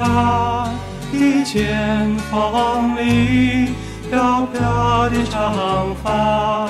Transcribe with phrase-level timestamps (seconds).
[0.00, 0.72] 吉他，
[1.12, 3.74] 一剪锋利
[4.08, 6.66] 飘飘的长发，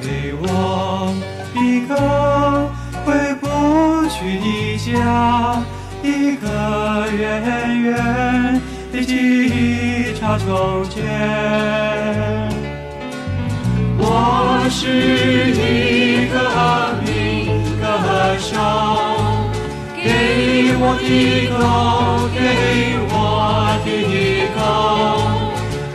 [0.00, 1.14] 给我
[1.54, 1.94] 一个
[3.04, 3.46] 回不
[4.08, 5.62] 去的家，
[6.02, 8.60] 一个远远
[8.92, 9.14] 的记
[9.46, 10.98] 忆插中间。
[13.96, 16.36] 我是一个
[17.04, 17.06] 民
[17.80, 17.84] 歌
[18.40, 18.50] 手，
[20.84, 21.54] 我的狗，
[22.34, 22.42] 给
[23.06, 23.14] 我
[23.84, 23.88] 的
[24.56, 24.60] 狗，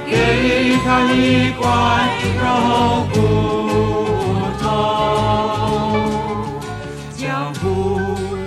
[0.09, 0.15] 给
[0.85, 1.59] 它一块
[2.39, 2.41] 肉
[3.11, 3.15] 骨
[4.61, 4.63] 头，
[7.17, 7.65] 江湖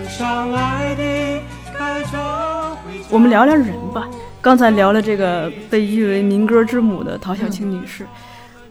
[0.09, 1.03] 上来的
[1.77, 2.17] 开着
[2.87, 4.09] 回我们聊聊人吧。
[4.41, 8.07] 刚才聊了这个被誉为民歌之母的陶小青女士，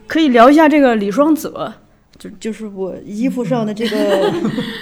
[0.08, 1.72] 可以聊一下这个李双泽，
[2.20, 4.30] 就就是我衣服上的这个，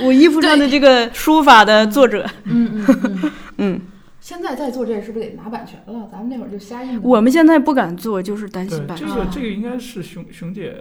[0.05, 2.29] 我衣服上的这个书法的作者。
[2.45, 2.87] 嗯嗯
[3.23, 3.33] 嗯。
[3.59, 3.81] 嗯，
[4.21, 6.09] 现在再做这个是不是得拿版权了？
[6.11, 7.01] 咱们那会儿就瞎印。
[7.01, 9.07] 我们现在不敢做，就是担心，版权。
[9.07, 10.75] 这个这个应该是熊熊姐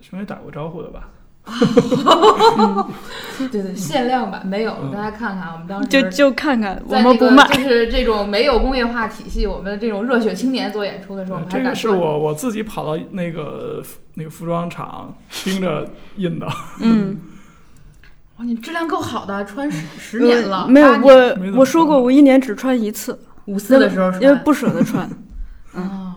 [0.00, 1.08] 熊姐打过招呼的吧？
[3.50, 7.44] 对对，限量版没有，大家看看，我们当时就就看看，我在那个们不卖。
[7.48, 13.82] 就是这种没有工业化体系，我们这种热血青年做演出的时候，我们还这个是我我自己跑到那个
[14.14, 15.12] 那个服装厂
[15.44, 16.46] 盯着印的，
[16.80, 17.18] 嗯，
[18.36, 24.22] 哇，你质量够好的，穿十十年了，呃没有我我说过，我一年只穿一次，五四的时候穿。
[24.22, 25.08] 因为不舍得穿。
[25.74, 26.11] 哦，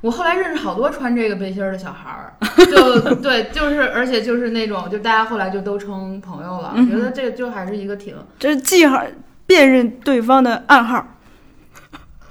[0.00, 2.32] 我后来认识好多穿这个背心儿的小孩儿，
[2.66, 9.02] 就 对，就是而且就是那种，就大家后来就都成朋友了，嗯觉得这个就还是一个挺，这是记号，
[9.46, 11.06] 辨认对方的暗号。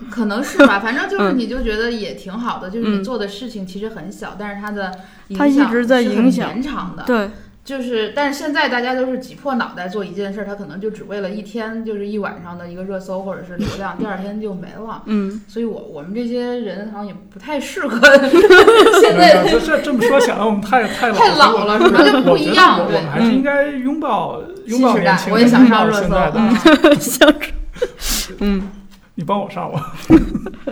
[0.09, 4.91] 可能是吧，反正就是嗯你就觉得也挺好的，就是你嗯做的事情其实很小，但是它的
[5.27, 7.29] 影它一响直在是很影响延长的，对，
[7.69, 15.03] 就是，但是现在大家都是挤破脑袋做一件事儿，他可能就只为了一天，就是一晚上的一个热搜或者是流量，第二天就没了。
[15.05, 17.99] 嗯，所以我我们这些人好像也不太适合
[18.99, 26.01] 现在这这这么说显得我们太太老太老了是吧就不一样对我我们还是应该拥抱拥新时代，抱年轻我也人，拥抱 想上热搜。
[26.01, 26.39] 现在的。
[28.39, 28.69] 嗯，嗯，
[29.13, 29.93] 你帮我上吧。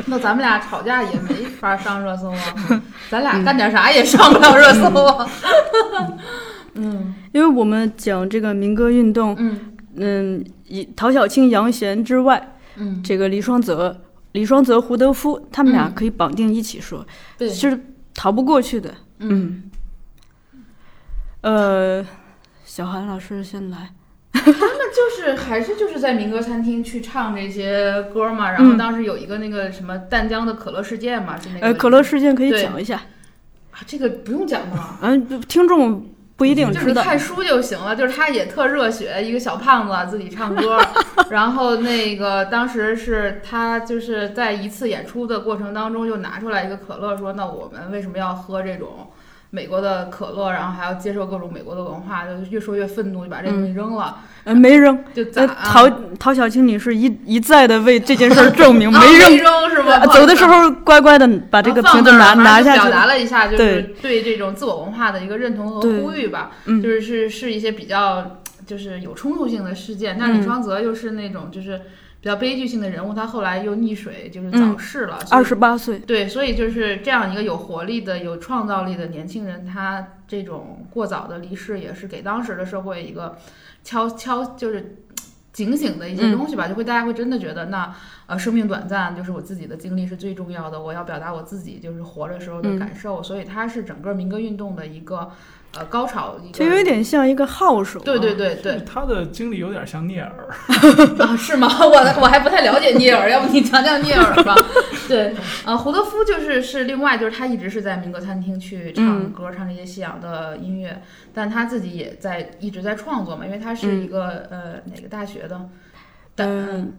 [0.07, 2.39] 那咱们俩吵架也没法上热搜啊，
[3.11, 5.29] 咱俩干点啥也上不了热搜啊。
[5.99, 6.17] 嗯
[7.31, 9.59] 因为我们讲这个民歌运动，嗯。
[9.99, 13.99] 嗯，以陶小青、杨弦之外，嗯，这个李双泽、
[14.33, 15.95] 李双泽、胡德夫，他们俩嗯。
[15.95, 17.03] 可以绑定一起说，
[17.35, 17.79] 对，是
[18.13, 18.93] 逃不过去的。
[19.17, 19.71] 嗯，
[21.41, 22.05] 呃，
[22.63, 23.89] 小韩老师先来。
[24.31, 28.77] 他们就是还是就是在民歌餐厅去唱这些歌嘛，然后嗯。
[28.77, 32.97] 当时有一个那个什么淡江的可乐事件嘛，是那个呃，可乐事件可以讲一下，
[33.71, 34.99] 啊，这个不用讲的嘛。
[35.01, 36.05] 嗯，听众
[36.37, 37.01] 不一定就是知道。
[37.01, 40.79] 你看书就行了，就是他也特热血，一个小胖子自己唱歌，
[41.31, 49.09] 然后那个当时是他就是在一次演出的过程当中，就拿出来一个可乐，说那我们为什么要喝这种
[49.57, 55.03] 美国的可乐，然后还要接受各种美国的文化，就越说越愤怒，就把这东西扔了，呃，没扔。
[55.15, 59.37] 就陶陶小青女士一一再的为这件事儿证明，啊 没扔。
[59.37, 59.93] 扔是吗？
[60.01, 66.51] 呃走的时候乖乖的把这个瓶子拿拿下去表达了一下，就是对对这种自我文化的一个认同和呼吁吧。
[66.65, 68.37] 嗯就是是是一些比较
[68.67, 70.15] 就是有冲突性的事件。
[70.19, 71.81] 但嗯李双泽又是那种就是
[72.19, 75.19] 比较悲剧性的人物，他后来又溺水，就是早逝了。
[75.29, 75.99] 二十八岁。
[75.99, 83.37] 对，所以就是这样一个有活力的、有创造力的年轻人，他这种过早的离世，也是给当时的社会一个
[83.83, 84.97] 敲敲就是
[85.53, 87.95] 警醒的一些东西吧，就会大家会真的觉得，那
[88.25, 95.31] 呃生命短暂，就是我自己的经历是最重要的，我要表达我自己就是活着时候的感受，所以它是整个民歌运动的一个
[95.77, 98.03] 呃高潮，就有点像一个号手、啊。
[98.03, 100.31] 对对对对他的经历有点像聂耳，
[101.19, 101.67] 啊，是吗？
[101.79, 104.55] 我我还不太了解聂耳，要不你讲讲聂耳吧？
[105.07, 105.33] 对，
[105.65, 111.01] 呃，胡德夫就是是另外就是他一直是在民歌餐厅去唱嗯歌，唱这些西洋的音乐，
[111.33, 115.69] 但他自己也在一直在创作嘛，因为他是一个、呃哪个大学的，
[116.35, 116.93] 但、嗯，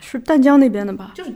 [0.00, 1.10] 是淡江那边的吧？
[1.14, 1.32] 就是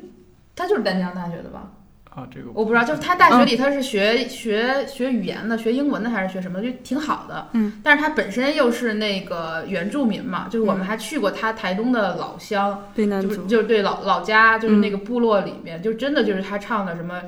[0.54, 1.70] 他就是丹江大学的吧？
[2.14, 7.48] 啊，这个我不知道，就是他大学里他是学、学学语言的，学英文的还是学什么的，就挺好的。
[7.52, 12.88] 嗯，但是他本身又是那个原住民嘛，就是我们还去过他台东的老乡。
[12.94, 13.28] 卑南族。
[13.28, 17.18] 就是就是对老老家就是嗯那个部落里面，就真的就是他唱的什么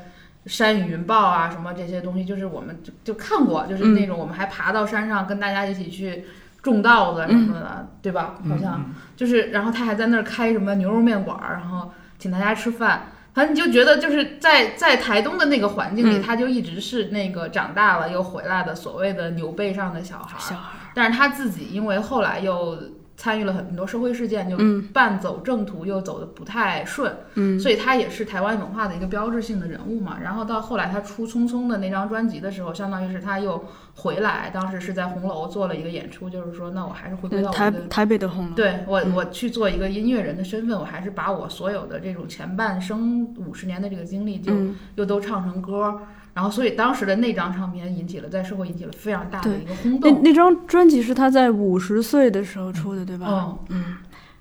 [0.45, 6.27] 山雨云豹啊什么这些东西，就是我们就就看过，就是嗯那种我们还爬到山上跟大家一起去
[6.63, 8.35] 种稻子什么的，对吧？
[8.47, 13.07] 好像、嗯就是，然后他还在那儿开什么牛肉面馆儿，然后请大家吃饭。
[13.35, 20.41] 反正你就觉得就是在在台东的那个环境里，嗯他就一直是那个长大了又回来的所谓的牛背上的小孩儿。
[20.41, 22.79] 小孩儿，但是他自己因为后来又
[23.17, 30.19] 参与了很多社会事件，就嗯半走正途又走的不太顺，嗯所以他也是台湾文化的一个标志性的人物嘛。
[30.23, 33.65] 然后到后来他出《匆匆》的那张专辑的时候，相当于是他又
[33.95, 37.81] 回来，当时是在红楼做了一个演出，就是说那我还是回归到我台的。
[37.89, 46.01] 台北的红楼，对我，嗯我去做一个音乐人的身份，我还是把我所有的这种前半生五十年的这个经历，就嗯，又都唱成歌，
[46.35, 50.13] 然后所以当时的那张唱片引起了在社会引起了非常大的一个轰动。
[50.13, 53.27] 那那张专辑是他在五十岁的时候出的，对吧？
[53.29, 53.85] 嗯，嗯，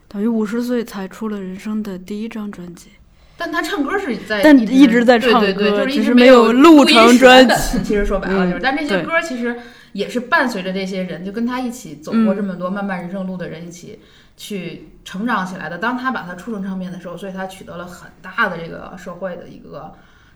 [0.08, 2.90] 等于五十岁才出了人生的第一张专辑。
[3.38, 7.80] 但他唱歌是在但一一直在唱对对对，歌就是一只是没有有录成专辑。
[7.84, 9.60] 其实说白了就是，嗯但这些对歌其实
[9.92, 14.00] 也是伴随着这些人，就跟他一起走过嗯这么多漫漫人生路的人一起
[14.38, 15.78] 去成长起来的。
[15.78, 19.94] 当他把它出成唱片的时候，所以他取得了很大的这个社会的一个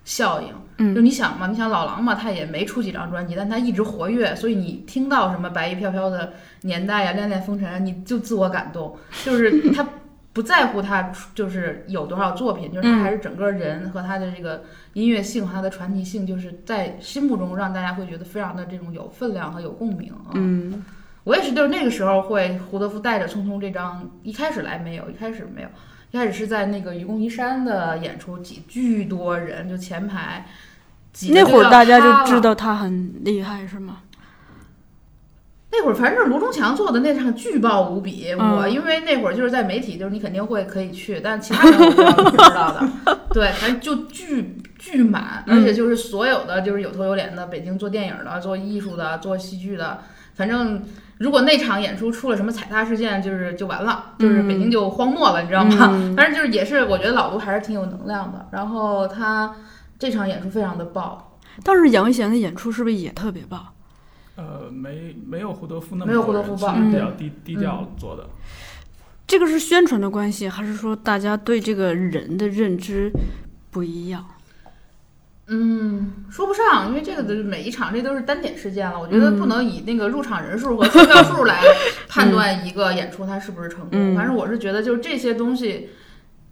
[0.08, 0.48] 效应。
[0.78, 0.96] 嗯。
[0.96, 8.96] 就你想嘛，你想老狼嘛，他也没出几张专辑，但他一直活跃，所以你听到什么白衣飘飘的年代呀、恋恋风尘啊，你就自我感动，
[9.26, 9.86] 就是他
[10.32, 13.04] 不在乎他就是有多少作品，就是他嗯。
[13.04, 14.64] 还是整个人和他的这个
[14.94, 20.32] 音乐性和他的传奇性，就是在心目中让大家会觉得非常的这种有分量和有共鸣啊。
[20.36, 20.86] 嗯。
[21.24, 25.68] 我也是，就是那个时候会胡德夫带着《匆匆》这张，一开始来没有，一开始没有，
[26.12, 30.46] 一开始是在那个愚公移山的演出，挤巨多人，就前排
[31.12, 33.98] 挤那会儿大家就知道他很厉害，是吗？
[35.70, 43.20] 那会儿反正是卢中强做的那场巨爆无比，嗯我因为那会儿就是在媒体，就是你肯定会可以去，但其他人我不知道你 不知道的。
[43.32, 50.02] 对，反正就巨巨满，而且就是所有的就是有头有脸的，北京做电影的、做艺术的、做戏剧的，
[50.38, 50.82] 反正
[51.18, 55.90] 如果那场演出出了什么踩踏事件，就是就完了，就是北京就荒漠了，你知道吗？
[55.92, 58.48] 嗯 反正就是也是，我觉得老卢还是挺有能量的。
[58.52, 59.54] 然后他
[59.98, 63.74] 这场演出非常的爆，但是杨贤的演出是不是也特别爆？
[64.36, 68.28] 呃，没没有胡德夫那么没有胡德夫棒嗯其实比较低低调做的。
[69.26, 73.12] 这个是宣传的关系，还是说大家对这个人的认知
[73.72, 74.24] 不一样？
[75.48, 81.62] 嗯，说不上，因为这个的每一场这都是单点事件了，我觉得嗯不能以那个入场人数和售票数来
[82.10, 83.90] 判断一个演出它是不是成功。
[83.94, 85.90] 嗯反正我是觉得，就是这些东西，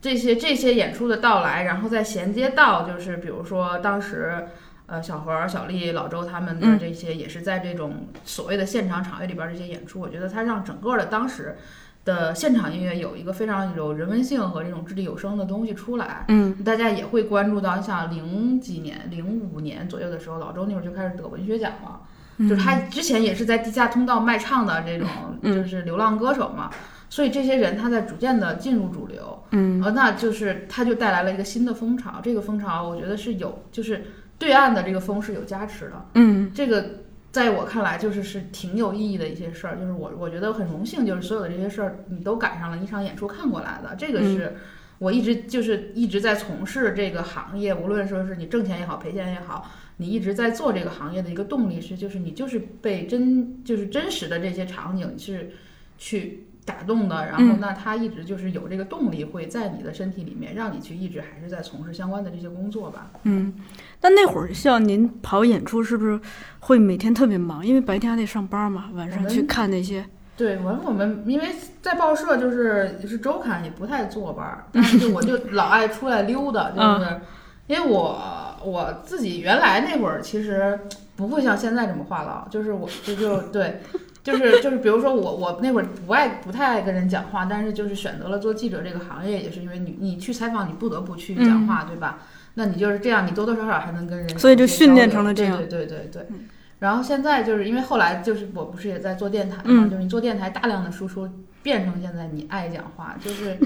[0.02, 4.48] 这些这些演出的到来，然后再衔接到就是比如说当时。
[4.88, 11.58] 呃，小何、小丽、老周他们的嗯这些也是在这种所谓的现场场域里边儿这些演出，我觉得它让整个的当时
[12.06, 16.24] 的现场音乐有一个非常有人文性和这种掷地有声的东西出来。
[16.30, 22.02] 嗯大家也会关注到，像零几年、零五年左右的时候，老周那会儿就开始得文学奖了。
[22.38, 25.08] 就是他之前也是在地下通道卖唱的这种，
[25.42, 26.70] 嗯就是流浪歌手嘛。
[27.10, 32.20] 所以这些人他在逐渐的进入主流，嗯呃，那就是他就带来了一个新的风潮。
[32.22, 34.06] 这个风潮我觉得是有，就是
[34.38, 36.06] 对岸的这个风是有加持的。
[36.16, 37.05] 嗯这个
[37.36, 44.56] 在我看来就是是挺有意义的一些事儿，就是我我觉得很荣幸，就是所有的这些事儿你都赶上了一场演出看过来的，这个是
[45.00, 55.52] 我一直就是一直在从事这个行业，无论说是你挣钱也好，赔钱也好，你一直在做这个行业的一个动力是，就是你就是被真就是真实的这些场景是
[55.98, 63.12] 去打动的，然后嗯那他一直就是有这个动力会在你的身体里面，让你去一直还是在从事相关的这些工作吧。
[63.24, 63.54] 嗯。
[64.02, 66.20] 但那会儿像您跑演出，是不是
[66.60, 67.66] 会每天特别忙？
[67.66, 70.04] 因为白天还得上班嘛，晚上去看那些。
[70.36, 71.50] 对，完了我们因为
[71.82, 77.22] 在报社就是是周刊，也不太坐班儿，但是就我就 老爱出来溜达，就是
[77.68, 78.20] 因为我
[78.64, 80.80] 我自己原来那会儿其实
[81.16, 83.80] 不会像现在这么话痨，就是我就就对。
[84.26, 92.22] 就是就是，比如说我我那会儿不爱不太爱跟人讲话，但是就是选择了做记者这个行业，也是因为你你去采访，你不得不去讲话，对吧？
[92.56, 96.28] 那你就是这样，你多多少少还能跟人所以就训练成了这样对对对对对。
[96.32, 96.40] 嗯
[96.80, 101.28] 然后现在就是因为后来就是我不是也在做电台嘛，嗯就是你做电台大量的输出，
[101.64, 103.58] 变成现在你爱讲话，就是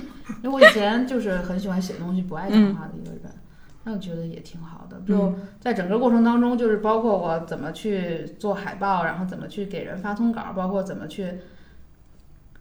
[0.43, 3.21] 因为我以前就是很喜欢写东西，不爱讲话的一个人，
[3.83, 4.99] 那我觉得也挺好的。
[5.07, 11.39] 就在整个过程当中，就是包括我怎么去做海报，然后怎么去给人发通稿，包括怎么去。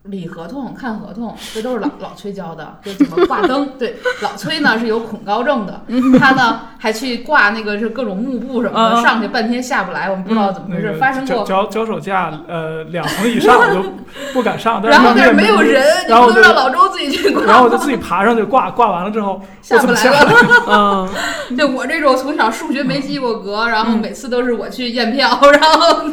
[0.04, 3.68] 理合同、看合同，这都是老老崔教的，就怎么挂灯。
[3.78, 5.82] 对，老崔呢是有恐高症的，
[6.18, 11.44] 他呢还去挂那个是各种幕布什么的，嗯上去半天下不来，我们不知道怎么回事，那个发生过。
[11.44, 13.84] 脚脚脚手架，呃，两层以上我就
[14.32, 20.28] 不敢上，但然后是但是没有人，然后就让老周自己去挂，然后我就自己爬上去挂，挂完了之后，下不来了。
[21.50, 26.04] 嗯，对我这种从小数学没及过格，然后每次都是我去验票，然后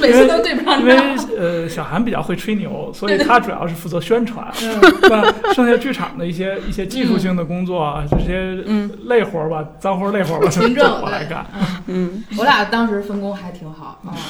[0.00, 1.16] 每次都对不上因为。
[1.36, 4.46] 呃小韩比较会吹牛，所以他主要是负责宣传。
[4.62, 11.46] 嗯那剩下剧场的一些一些技术性的工作啊，这些嗯累活儿吧，脏活儿累活儿吧， 就我来干。
[11.86, 14.14] 嗯， 我俩当时分工还挺好啊。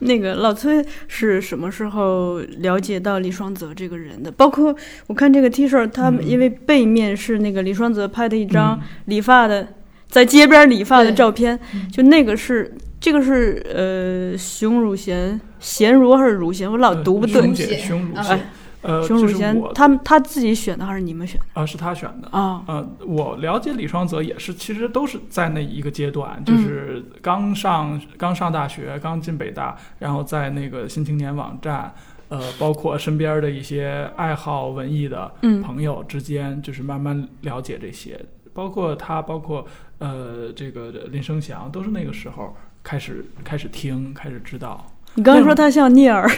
[0.00, 4.30] 那个老崔是什么时候了解到李双泽这个人的？
[4.32, 4.74] 包括
[5.06, 9.66] 我看这个 T 恤，他嗯因为背面是那个李双泽拍的一张嗯理发的，
[10.08, 16.72] 在街边理发的照片，嗯就那个是这个是呃熊汝贤贤如还是汝贤？
[16.72, 17.34] 我老读不对。
[17.34, 18.40] 熊姐熊汝啊贤，
[18.80, 22.28] 呃，熊汝贤他们他自己选的还是你们选的啊是他选的。
[22.28, 22.64] 啊？
[22.66, 31.92] 呃，我了解李双泽也是，其实都是在那一个阶段，嗯就是刚上刚上大学，刚进北大，然后在那个新青年网站，
[32.30, 38.18] 呃，包括身边的一些爱好文艺的嗯朋友之间，就是慢慢了解这些，
[38.54, 39.66] 包括他，包括
[39.98, 44.86] 呃这个林生祥，都是那个时候开始开始听，开始知道。
[45.16, 46.28] 你刚刚说他像聂耳，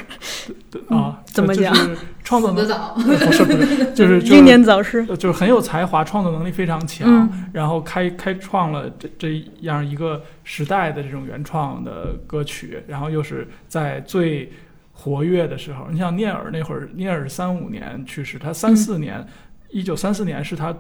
[0.91, 1.75] 啊，怎么讲？
[2.23, 5.05] 创作得早， 不是不是，就是就是 英年早逝。
[5.09, 7.47] 呃就是很有才华，创作能力非常强，嗯。
[7.55, 14.53] 然后开开创了这这样一个时代的这种原创的歌曲，然后又是在最
[14.93, 19.27] 活跃的时候，你像聂耳那会儿，聂耳三五年去世，他三四年，
[19.71, 20.75] 一九三四年是他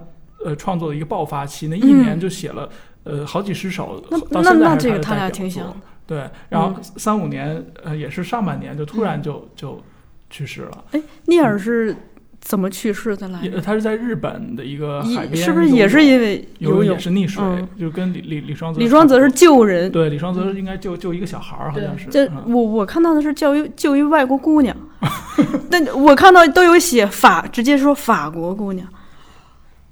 [0.45, 2.03] 呃创作的一个爆发期，那一嗯。
[2.03, 2.69] 年就写了。
[3.07, 5.37] 呃，好几十首，那到现在那还是的这个他俩代表作。
[5.39, 5.77] 挺像的。
[6.07, 9.81] 对，然后三五年，呃，也是上半年就突然就、就
[10.29, 10.85] 去世了。
[10.93, 11.97] 哎，聂耳是
[12.41, 13.47] 怎么去世的来着？
[13.49, 16.95] 也他是在日本的一个海边，是不是也是因为游泳泳？
[16.95, 17.01] 也？
[17.01, 17.69] 是溺水，嗯。
[17.79, 22.07] 就跟李李李双泽李双泽是救人，对李双泽应该救救一个小孩儿，好像是。
[22.09, 22.45] 这嗯。
[22.47, 24.77] 我我看到的是救一救一外国姑娘，
[25.71, 28.87] 但我看到都有写法，直接说法国姑娘。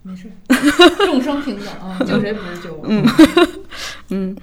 [0.05, 0.31] 没事，
[1.07, 2.85] 众生平等啊， 救谁不是救我？
[2.87, 3.05] 嗯。
[4.11, 4.37] 嗯，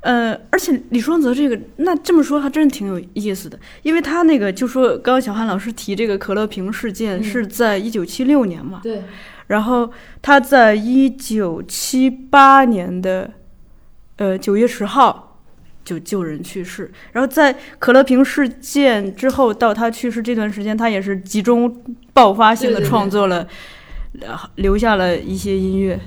[0.00, 7.24] 呃，而且李双泽这个，那这么说还真挺有意思的，因为他那个就说，刚刚小汉老师提这个可乐瓶事件嗯。
[7.24, 9.04] 是在一九七六年嘛，对，
[9.46, 13.30] 然后他在一九七八年的
[14.16, 15.38] 呃九月十号
[15.84, 23.48] 就救人去世，然后在可乐瓶事件之后到他去世这段时间，他也是集中爆发性的创作了，呃
[24.56, 26.00] 留下了一些音乐。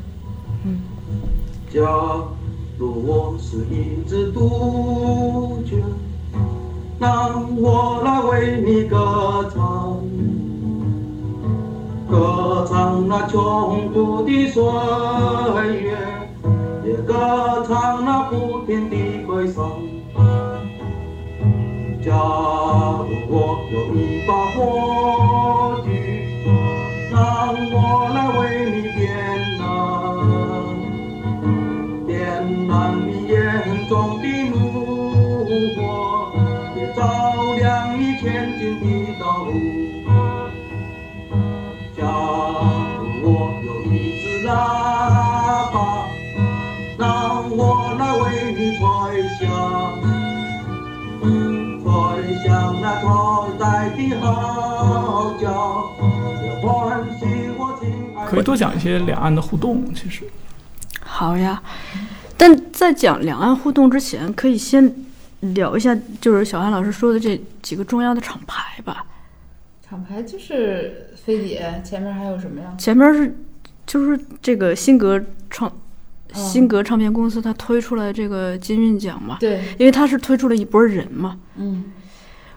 [0.65, 0.81] 嗯
[1.73, 1.81] 假
[2.77, 5.81] 如我是一只杜鹃，
[6.99, 9.99] 让我来为你歌唱，
[12.09, 14.63] 歌唱那穷苦的岁
[15.81, 15.97] 月，
[16.85, 18.95] 也歌唱那不停的
[19.27, 19.71] 悲伤。
[22.01, 25.89] 假如我有一把火炬，
[27.15, 27.23] 让
[27.71, 27.73] 我
[28.13, 28.41] 来为
[28.71, 28.99] 你点
[29.57, 29.63] 燃。
[32.05, 32.13] 点
[32.67, 32.69] 燃
[33.07, 33.33] 你眼
[33.87, 34.53] 中的怒
[35.75, 35.79] 火，
[36.75, 36.99] 也照
[37.55, 37.63] 亮
[37.97, 38.23] 你前
[38.59, 38.85] 进的
[39.17, 39.49] 道路。
[41.95, 42.03] 假
[42.99, 43.25] 如我
[43.63, 44.49] 有一支喇
[45.71, 45.75] 叭，
[46.97, 47.03] 让
[47.49, 47.57] 我
[47.97, 48.83] 来为你吹
[49.39, 49.41] 响，
[51.81, 51.83] 吹
[52.43, 52.45] 响
[52.81, 53.03] 那时
[53.57, 53.63] 代
[53.95, 54.23] 的号
[55.39, 55.43] 角，
[58.27, 60.23] 可以多讲一些两岸的互动，其实。
[61.01, 61.61] 好呀，
[62.35, 64.93] 但在讲两岸互动之前，可以先
[65.41, 69.05] 聊一下，就是小安老师说的这几个重要的厂牌吧。
[69.87, 72.73] 厂牌就是飞碟，前面还有什么呀？
[72.77, 73.37] 前面是
[73.85, 75.71] 就是这个新格唱
[76.33, 81.37] 嗯新格唱片公司，它推出来这个金韵奖嘛，对，因为它是推出了一波人嘛。
[81.55, 81.85] 嗯，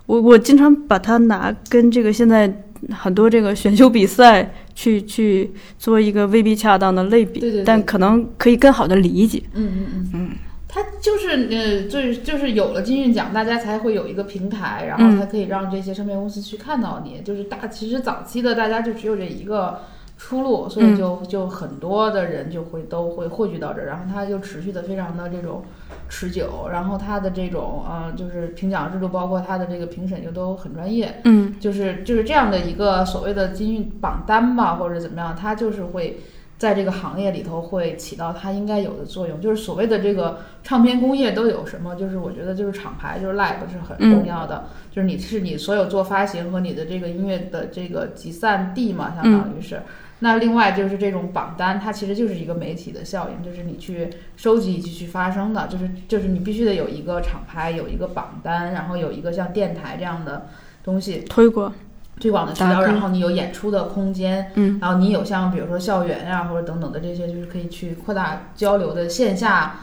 [0.06, 2.48] 我我经常把它拿跟这个现在
[2.92, 9.42] 很多这个选秀比赛去去做一个未必恰当的类比，对对对但可能可以更好的理解。
[9.54, 10.30] 嗯嗯嗯嗯，
[10.68, 17.20] 它就是呃，就是就是有了金韵奖，大家才会有一个平台，然后才可以让这些唱片公司去看到你。
[17.24, 19.80] 就是大其实早期的大家就只有这一个
[20.18, 25.62] 出路，所以就就很多的人就会都会汇聚到这儿，然后它就持续的非常的这种
[26.08, 31.20] 持久，然后它的这种呃就是评奖制度，包括它的这个评审就都很专业。
[31.24, 36.18] 嗯就是就是这样的一个所谓的金运榜单吧，或者怎么样，它就是会
[36.58, 39.40] 在这个行业里头会起到它应该有的作用。
[39.40, 41.94] 就是所谓的这个唱片工业都有什么？
[41.94, 44.64] 就是我觉得就是厂牌，就是 live 是很重要的。
[44.90, 49.80] 就是你是你所有做发行和你的这个音乐的这个集散地嘛，相当于是。
[50.20, 60.48] 那另外就是这种榜单，它其实就是一个媒体的效应，就是你去收集以及去发声的，就是就是你必须得有一个厂牌，有一个榜单，然后有一个像电台这样的
[60.82, 61.72] 东西推广，
[62.20, 64.78] 推广的渠道，然后你有演出的空间，嗯。
[64.80, 69.78] 然后你有像比如说校园呀、或者等等的这些，就是可以去扩大交流的线下对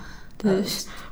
[0.46, 0.62] 呃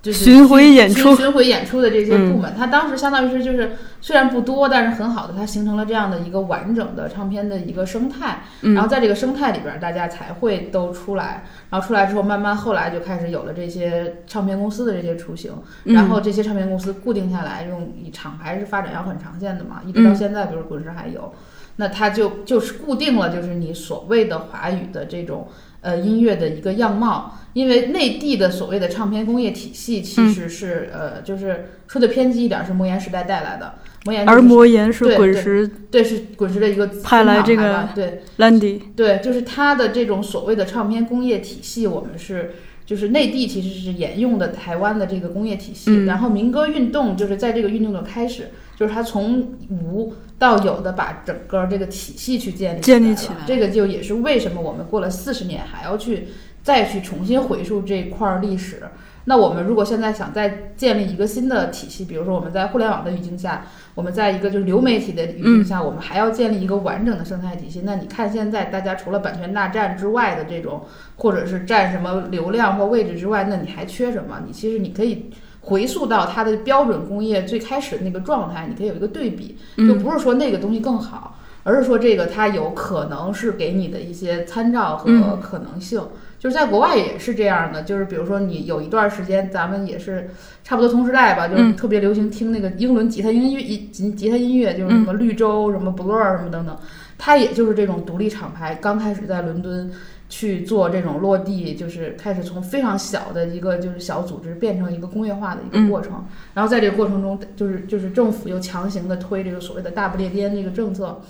[0.02, 3.72] 就是巡回演出巡巡回演出的这些部门，它当时相当于是就是
[4.02, 8.44] 虽然不多，但是很好的，它形成了这样的一个完整的唱片的一个生态。
[8.63, 11.46] 嗯然后在这个生态里边儿，大家才会都出来。
[11.70, 15.54] 然后出来之后，慢慢后来就开始有了这些唱片公司的这些雏形。
[15.86, 21.34] 嗯然后这些唱片公司固定下来，用以厂牌是发展要很长线的嘛，一直到嗯现在，比如滚石还有，
[21.78, 25.48] 那它就就是固定了，就是你所谓的华语的这种
[25.80, 27.38] 呃音乐的一个样貌。
[27.54, 33.76] 因为内地的所谓的唱片工业体系，嗯其实是、呃，就是说的偏激一点儿，是魔岩时代带来的。
[34.06, 38.22] 魔岩、而魔岩是滚石对是滚石的一个派来这个对。
[38.36, 42.56] 兰迪，对，就是它的这种所谓的唱片工业体系，我们是
[42.86, 56.28] 就是内地其实是沿用的台湾的这个工业体系，嗯然后民歌运动就是在这个运动的开始，就是它从无到有的把整个这个体系去建立建立起来这个就也是为什么我们过了四十年还要去
[56.63, 58.82] 再去重新回溯这块儿历史。
[59.25, 63.65] 那我们如果现在想再建立一个新的体系，比如说我们在互联网的语境下，
[63.96, 67.84] 我们在一个就是流媒体的语境下，我们还要建立一个完整的生态体系。
[67.86, 70.84] 那你看现在大家除了版权大战之外的这种，
[71.15, 74.41] 或者是占什么流量或位置之外，那你还缺什么？
[74.46, 81.38] 你其实你可以回溯到它的标准工业最开始的那个状态，你可以有一个对比，就不是说那个东西更好。
[81.65, 86.01] 而是说这个它有可能是给你的一些参照和可能性，
[86.44, 90.30] 就是在国外也是这样的，就是比如说你有一段时间，咱们也是
[90.62, 96.78] 差不多同时代吧，就是特别流行听那个英伦吉他音乐，吉吉他音乐就是什么绿洲、什么 Blur 什么等等，
[97.18, 99.90] 它也就是这种独立厂牌，刚开始在伦敦。
[100.30, 111.22] 去做这种落地，就是开始从非常小的一个就是小组织变成一个工业化的一个过程，然后在这个过程中，就是就是政府又强行的推这个所谓的大不列颠这个政策，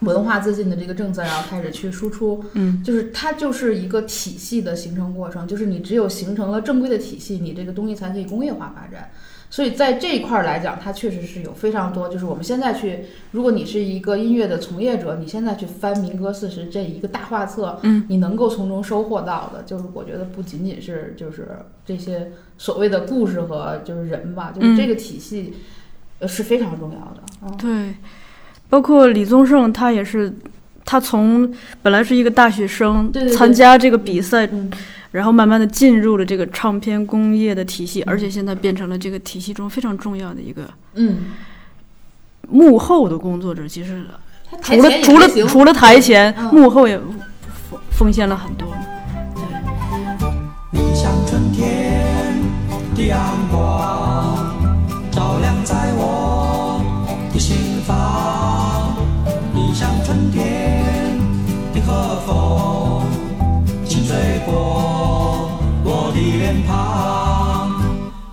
[0.00, 9.10] 文化自信的这个政策，然后开始去输出，嗯，就是它就是一个体系的形成过程，就是你只有形成了正规的体系，你这个东西才可以工业化发展。
[9.50, 21.48] 所以在这一块儿来讲，它确实是有非常多，就是我们现在去，如果你是一个音乐的从业者，你现在去翻民歌四十这一个大画册，嗯，你能够从中收获到的，就是我觉得不仅仅是就是
[21.86, 25.54] 这些所谓的故事和就是人吧，就是这个体系，
[26.18, 27.22] 呃是非常重要的。
[27.40, 27.94] 嗯，对，
[28.68, 30.32] 包括李宗盛，他也是，
[30.84, 31.52] 他从
[31.82, 33.36] 本来是一个大学生，对对对。
[33.36, 34.70] 参加这个比赛，嗯。
[35.10, 41.18] 然后慢慢的进入了这个唱片工业的体系，而且现在变成了这个体系中非常重要的一个嗯，
[42.50, 43.66] 幕后的工作者。
[43.66, 44.04] 其实
[44.60, 46.54] 除了除了除了台前，嗯。
[46.54, 48.68] 幕后也奉奉献了很多。
[50.70, 52.04] 你像春天
[52.94, 53.18] 的阳
[53.50, 54.54] 光，
[55.10, 56.27] 照亮在我
[66.36, 67.70] 脸庞。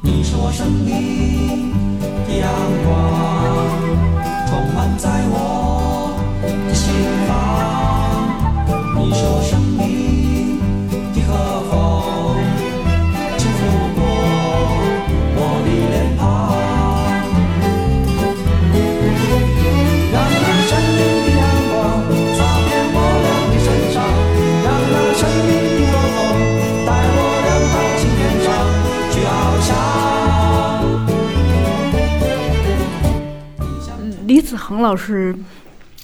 [0.02, 1.72] 你是我生命
[2.28, 2.50] 的阳
[2.84, 2.92] 光，
[4.48, 6.14] 充满在我
[6.68, 6.94] 的心
[7.28, 7.32] 房。
[8.98, 9.60] 你是我生
[34.56, 35.36] 恒老师，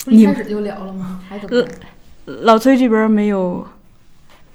[0.08, 1.22] 一开始就聊了吗？
[1.28, 1.66] 还怎么？
[2.26, 3.68] 老崔这边没有，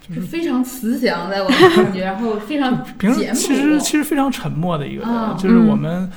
[0.08, 3.32] 就是非常慈祥，在我的感觉， 然后非常平时。
[3.34, 6.10] 其实其实非常沉默的一个人，啊就是我们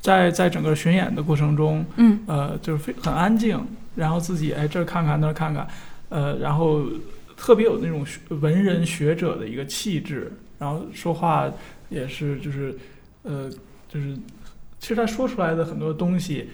[0.00, 3.62] 在在整个巡演的过程中，嗯呃，就是非很安静，
[3.96, 5.66] 然后自己哎这儿看看那儿看看，
[6.08, 6.84] 呃，然后
[7.36, 8.04] 特别有那种
[8.40, 11.48] 文人学者的一个气质，然后说话
[11.90, 12.76] 也是就是
[13.22, 13.50] 呃
[13.92, 14.16] 就是，
[14.80, 16.48] 其实他说出来的很多东西。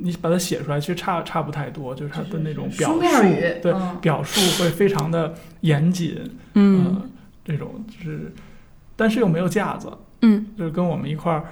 [0.00, 3.22] 你把它写出来，其实差差不太多，就是他的那种表书述，
[3.62, 6.18] 对、嗯表述会非常的严谨，
[6.54, 6.84] 嗯。
[6.84, 7.02] 呃，
[7.44, 8.32] 这种就是，
[8.94, 9.90] 但是又没有架子，
[10.22, 10.46] 嗯。
[10.56, 11.44] 就是跟我们一块儿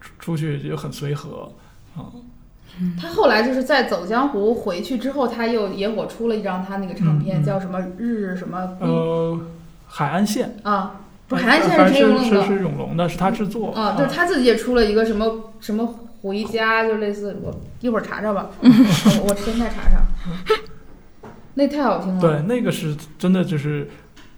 [0.00, 1.52] 出出去就很随和，
[1.96, 2.10] 啊、
[3.00, 7.44] 他后来就是在走江湖回去之后，他又野火出了一张他那个唱片，嗯嗯。
[7.44, 9.38] 叫什么日什么呃，
[9.86, 20.02] 海岸线，啊，不是海岸线是永是是永隆的，是他制作啊，就是他自己也出了一个什么什么回家，就类似我一会儿查查吧，我我现在查查，
[21.54, 22.20] 那太好听了。
[22.20, 23.88] 对，那个是真的就是。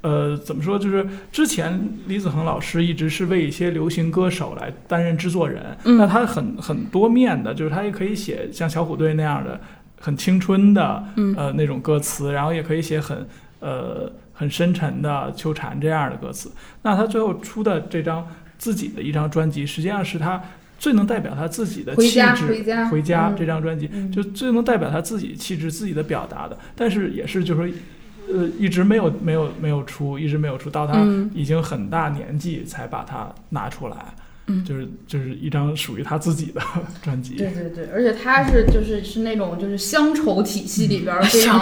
[0.05, 0.79] 呃，怎么说？
[0.79, 9.59] 就是之前李子恒老师一直是为一些流行歌手来担任制作人，嗯那他很很多面的，就是他也可以写像小虎队那样的
[9.99, 13.27] 很青春的，嗯呃那种歌词，然后也可以写很
[13.61, 16.53] 呃很深沉的秋蝉这样的歌词。
[16.83, 20.39] 那他最后出的这张自己的一张专辑，实际上是他
[20.85, 22.47] 最能代表他自己的气质。
[22.47, 26.59] 回家回家嗯这张专辑，嗯就最能代表他自己气质、自己的表达的。
[26.77, 27.75] 但是也是就是说，
[28.31, 33.97] 呃，一直没有没有没有出，一直没有出，到他嗯已经很大年纪才把它拿出来。
[34.47, 36.61] 嗯就是就是一张属于他自己的
[37.03, 37.35] 专辑。
[37.35, 41.59] 对对对，而且他是就是是那种就是乡愁体系里边非常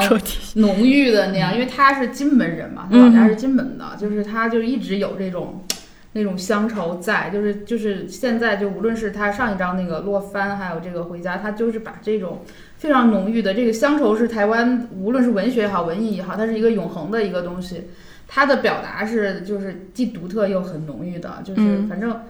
[0.57, 5.63] 浓郁的那样，因为他是金门人嘛，他老家是金门的，就是他就一直有这种
[6.13, 12.43] 那种乡愁在，就是就是现在就无论是他上一张那个落帆，还有这个回家，他就是把这种
[12.77, 17.89] 非常浓郁的这个乡愁是台湾无论是文学也好，文艺也好，它是一个永恒的一个东西。
[18.29, 22.21] 他的表达是就是既独特又很浓郁的，就是嗯反正。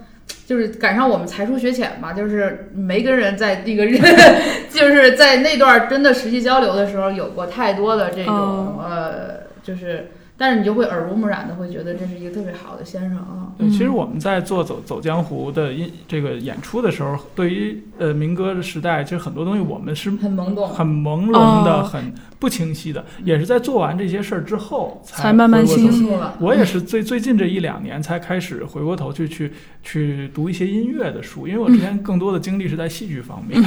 [0.45, 4.01] 就是赶上我们才疏学浅吧，就是没跟人在那个人，
[4.71, 13.51] 就是在那段真的实际交流的时候，有过太多的这种、哦呃，就是，但是你就会耳濡目染的会觉得这是一个特别好的先生啊。
[13.57, 26.35] 对，其实我们在做走走江湖的音这个演出的时候，对于呃民歌的时代，其实很多东西我们是很懵懂，很朦胧的、哦很不清晰的，也是在做完这些事儿之后才慢慢清晰了。
[26.41, 33.63] 我也是最最近这一两年才开始回过头去去去读一些音乐的书，因为我之前更多的精力是在戏剧方面，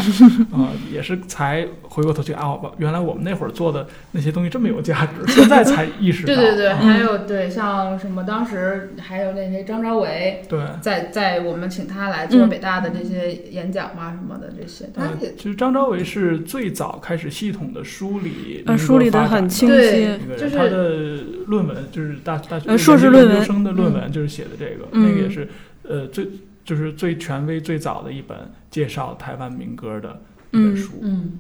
[0.53, 6.35] 啊， 也是才回过头去啊，原来我们那会儿做的那些东西这么有价值，现在才意识到。
[6.57, 10.61] 对还有对像什么当时还有那些张昭伟，对。
[10.81, 12.49] 在在我们请他来做嗯。
[12.49, 21.17] 北大的这些演讲嘛、什么的这些，他呃也，其实张昭伟是最早开始系统的梳理梳理的很清晰就是他的
[21.47, 25.03] 论文就是大大学呃硕士论文研究生的论文就是写的这个，嗯。
[25.07, 25.49] 那个也是
[25.83, 26.29] 呃最
[26.65, 28.37] 就是最权威最早的一本
[28.71, 30.77] 介绍台湾民歌的一本嗯。
[30.77, 30.93] 书。
[31.03, 31.39] 嗯。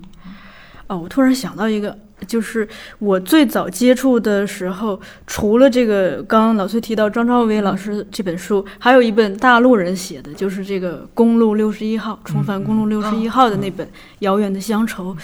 [0.88, 2.66] 哦，我突然想到一个，就是
[2.98, 13.86] 我最早接触的时候，除了这个刚刚老崔提到张朝伟老师这本书，还有一本大陆人写的，就是这个《公路六十一号》重返公路六十一号的那本
[14.20, 15.14] 《遥远的乡愁》。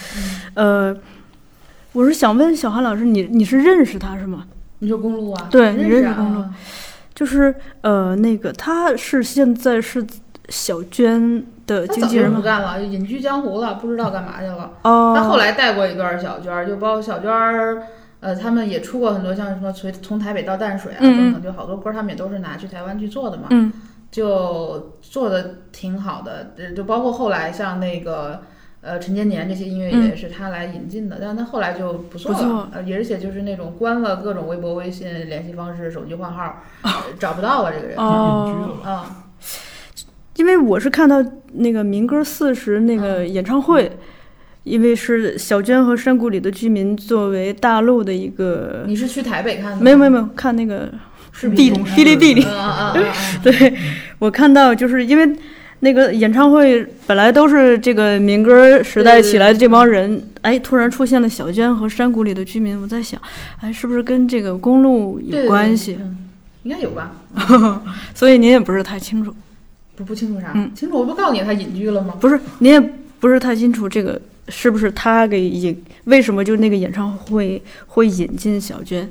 [0.53, 0.95] 呃，
[1.93, 4.45] 我是想问小韩老师，你你是认识他是吗？
[4.79, 5.47] 你说公路啊？
[5.49, 6.43] 对你认识啊公路
[7.15, 10.05] 就是呃，那个他是现在是
[10.49, 12.33] 小娟的他早就经纪人？
[12.33, 14.71] 不干了，隐居江湖了，不知道干嘛去了。
[14.83, 17.83] 哦，他后来带过一段小娟儿，就包括小娟儿，
[18.19, 23.71] 呃，他们也出过很多像什么从从台北到淡水啊嗯嗯等等，就好多歌，他们也都是拿去台湾去做的嘛，嗯
[24.11, 28.41] 就做的挺好的，呃就包括后来像那个。
[28.85, 37.95] 呃，陈建年这些音乐嗯也是他来引进的，但是他后来就不做了，呃，也而且就是那种关了各种微博、微信联系方式、手机换号，呃找不到了这个人。
[37.97, 38.91] 哦隐居了吧？
[38.91, 39.05] 啊，
[40.37, 43.91] 因为我是看到那个民歌四十那个演唱会，
[44.63, 49.81] 因为是小娟和山谷里的居民作为大陆的一个，你是去台北看的吗？
[49.81, 50.91] 没有没有没有看那个
[51.31, 52.45] 是哔频哔哩哔哩
[53.43, 53.73] 对
[54.19, 55.35] 我看到就是因为
[55.81, 63.21] 那个演唱会本来都是这个民歌时代起来的这帮人，哎，突然出现了小娟和山谷里的居民，我在想，
[63.59, 65.97] 哎，是不是跟这个公路有关系？
[65.99, 66.17] 嗯
[66.63, 67.11] 应该有吧？
[68.15, 69.35] 所以您也不是太清楚，
[69.95, 70.51] 不不清楚啥？
[70.55, 72.15] 嗯清楚，我不告诉你他隐居了吗？
[72.19, 72.79] 不是你也
[73.19, 79.09] 不是太清楚这个是不是他给引，为什么就那个演唱会会引进小娟？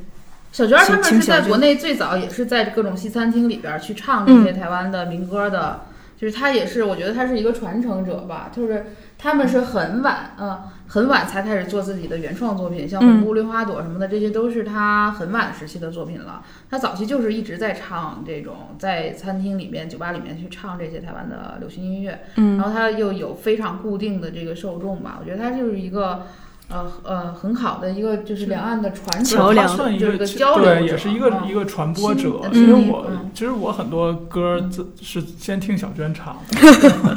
[0.52, 5.80] 小娟儿他们是在国内最早也是在各种西餐厅里边儿去唱这嗯些台湾的民歌的，
[6.20, 8.84] 就是他也是，我觉得他是一个传承者吧，就是
[9.16, 10.60] 他们是很晚，嗯、
[10.92, 16.44] 很晚才开始做自己的原创作品，像《嗯红布绿花朵》什么的，这些都是他很晚时期的作品了。
[16.68, 26.26] 他早期就是一直在唱这种，在餐厅里面、酒吧里面去唱这些台湾的流行音乐，嗯然后他又有非常固定的这个受众吧，我觉得他就是一个。
[26.72, 32.40] 呃呃，很好的一个就是两岸的传承，桥梁算一就是个交流，对，也是一个嗯一个传播者。
[32.44, 36.36] 嗯其实我嗯其实我很多歌自是先听小娟唱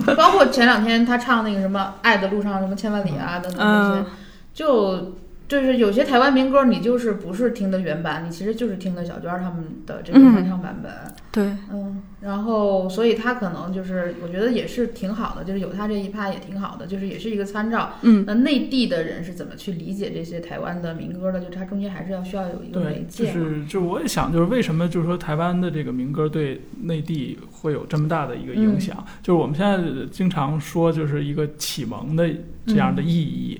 [0.05, 4.05] 的， 包括前两天她唱那个什么《爱的路上》什么千万里啊等等这些，嗯
[4.53, 5.13] 就
[5.47, 10.91] 就是有些台湾民歌，你就是不是听的原版，你其实就是听的小娟儿他们的这个嗯翻唱版本。
[11.31, 17.93] 对，嗯，然后所以他可能就是我觉得也是挺好的，就是有他这一趴也挺好的，就是也是一个参照。
[18.01, 21.39] 嗯那内地的人是怎么去理解这些台湾的民歌的？
[21.39, 23.31] 就它中间还是要需要有一个媒介，就。
[23.31, 29.05] 是就我也想，就是为什么就是说台湾的这个民歌对内地会有这么大的一个影响？
[29.21, 29.77] 就是我们现在
[30.09, 32.27] 经常说，就是一个启蒙的
[32.65, 33.59] 这样的意义。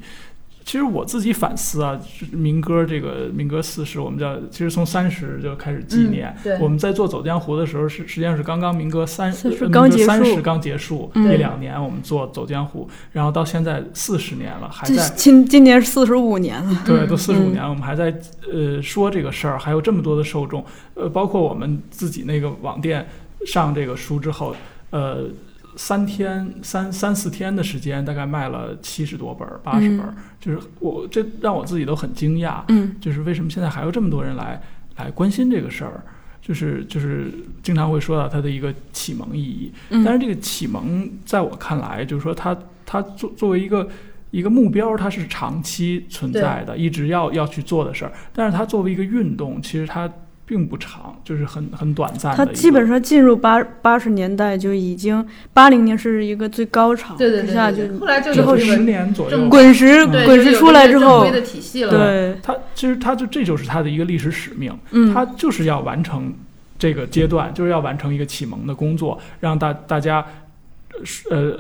[0.66, 1.98] 其实我自己反思啊，
[2.32, 6.36] 民歌这个民歌四十，我们叫其实从三十就开始纪念。
[6.40, 6.60] 嗯对。
[6.60, 10.06] 我们在做走江湖的时候是实际上是刚刚民歌三是呃刚结束。
[10.06, 11.32] 三十刚结束嗯。
[11.32, 18.12] 一两年，我们做走江湖，然后到现在四十年了，还在今今年四十五年了，对，都四十五嗯年了，我们还在
[18.52, 23.08] 呃说这个事儿，还有这么多的受众，呃，包括我们自己那个网店
[23.46, 24.56] 上这个书之后，
[24.90, 25.26] 呃，
[25.76, 34.62] 三天三三四天的时间，大概卖了七十多本儿、八十本儿，就是我这让我自己都很惊讶，嗯就是为什么现在还有这么多人来
[34.98, 36.04] 来关心这个事儿。
[36.42, 37.34] 就是就是
[37.64, 43.90] 经常会说到它的一个启蒙意义，嗯，但是这个启蒙在我看来，就是说它它作作为一个
[44.30, 48.14] 一个目标，它是长期存在的，一直要要去做的事儿。
[48.32, 50.08] 但是它作为一个运动，其实它
[50.46, 52.46] 并不长，就是很很短暂的。
[52.46, 66.32] 它基本上进入八八十年代就已经，八零年是一个最高潮，对对对后来就之后十年左右，滚石对滚石出来之后正规，的体系了，对，它其实它就这就是它的一个历史使命，嗯，它就是要完成
[66.78, 70.24] 这个阶段，就是要完成一个启蒙的工作，让大大家
[71.32, 71.58] 呃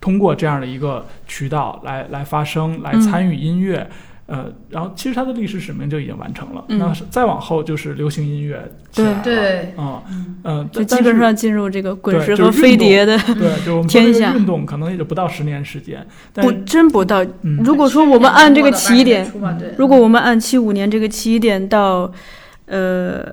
[0.00, 3.88] 通过这样的一个渠道来来发声，来嗯参与音乐。
[4.32, 6.64] 呃，然后其实它的历史使命就已经完成了。
[6.68, 8.62] 嗯那是再往后就是流行音乐
[8.92, 10.00] 起来了，对嗯
[10.44, 17.24] 嗯，就基本上进入这个滚石和飞碟的，对， 就是我们天下运动可能也就不到十年时间，但不真不到。
[17.42, 19.28] 嗯，如果说我们按这个起点，
[19.76, 22.12] 如果我们按七五年这个起点到，
[22.66, 23.26] 呃，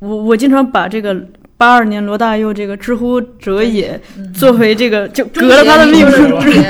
[0.00, 1.16] 我我经常把这个
[1.56, 6.04] 八二年罗大佑这个知乎者也嗯作为这个就终革了他的命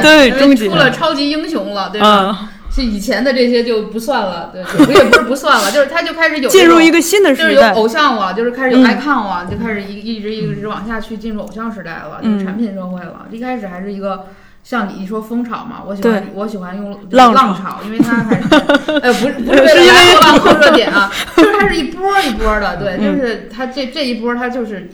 [0.03, 2.51] 对终结出了超级英雄了，对吧？
[2.71, 7.75] 啊，是以前的这些就不算了，对，不也不是不算了，就是他就开始有进入一个新的时代就是有。
[7.75, 8.85] 偶像了，就是开始有嗯。
[8.85, 13.27] icon 了，就开始一一直一直往下去进入偶像时代了，就是嗯产品社会了。
[13.31, 14.27] 一开始还是一个
[14.63, 17.43] 像你说风潮嘛，我喜欢我喜欢用浪潮。
[17.43, 18.43] 浪潮，因为它还是
[19.03, 23.19] 呃不是不是为了来后浪后热点啊，就是它是一波一波的，对，嗯。
[23.19, 24.91] 就是它这这一波它就是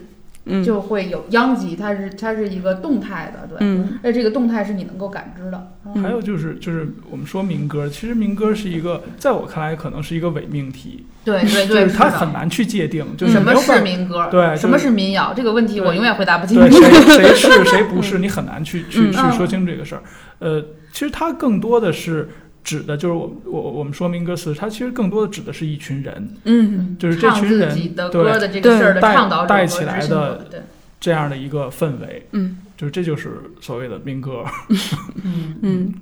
[0.47, 5.73] 嗯就会有殃及，它是它是一个动态的，对，嗯而这个动态是你能够感知的。
[5.85, 14.29] 嗯还有就是就是我们说民歌，其实民歌是一个，在我看来可能是一个伪命题，对对对，就是它很难去界定，就是什么是民歌？
[14.31, 15.33] 对什么是是民谣？
[15.35, 16.77] 这个问题我永远回答不清楚。
[16.77, 16.91] 谁
[17.35, 20.03] 谁是谁不是，你很难去去嗯去说清这个事儿。
[20.39, 20.61] 呃，
[20.93, 22.29] 其实它更多的是
[22.67, 30.65] 指的就是我我我们说民歌词，它其实更多的指的是一群人，嗯就是这群人对的对歌的这个事儿的带带起来的，
[30.99, 34.45] 这样的一个氛围，嗯就是这就是所谓的民歌。
[35.23, 35.95] 嗯嗯，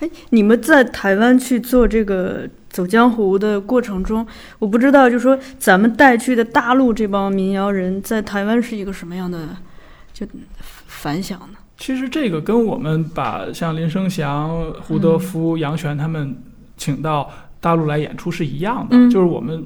[0.00, 4.26] 哎，你们在台湾去做这个走江湖的过程中，
[4.58, 9.56] 我不知道，就说咱们带去的大陆这帮民谣人在台湾是一个什么样的
[10.12, 10.26] 就
[10.88, 11.58] 反响呢？
[11.80, 16.36] 其实这个跟我们把像林生祥、胡德夫、杨璇他们
[16.76, 19.64] 请到大陆来演出是一样的，嗯就是我们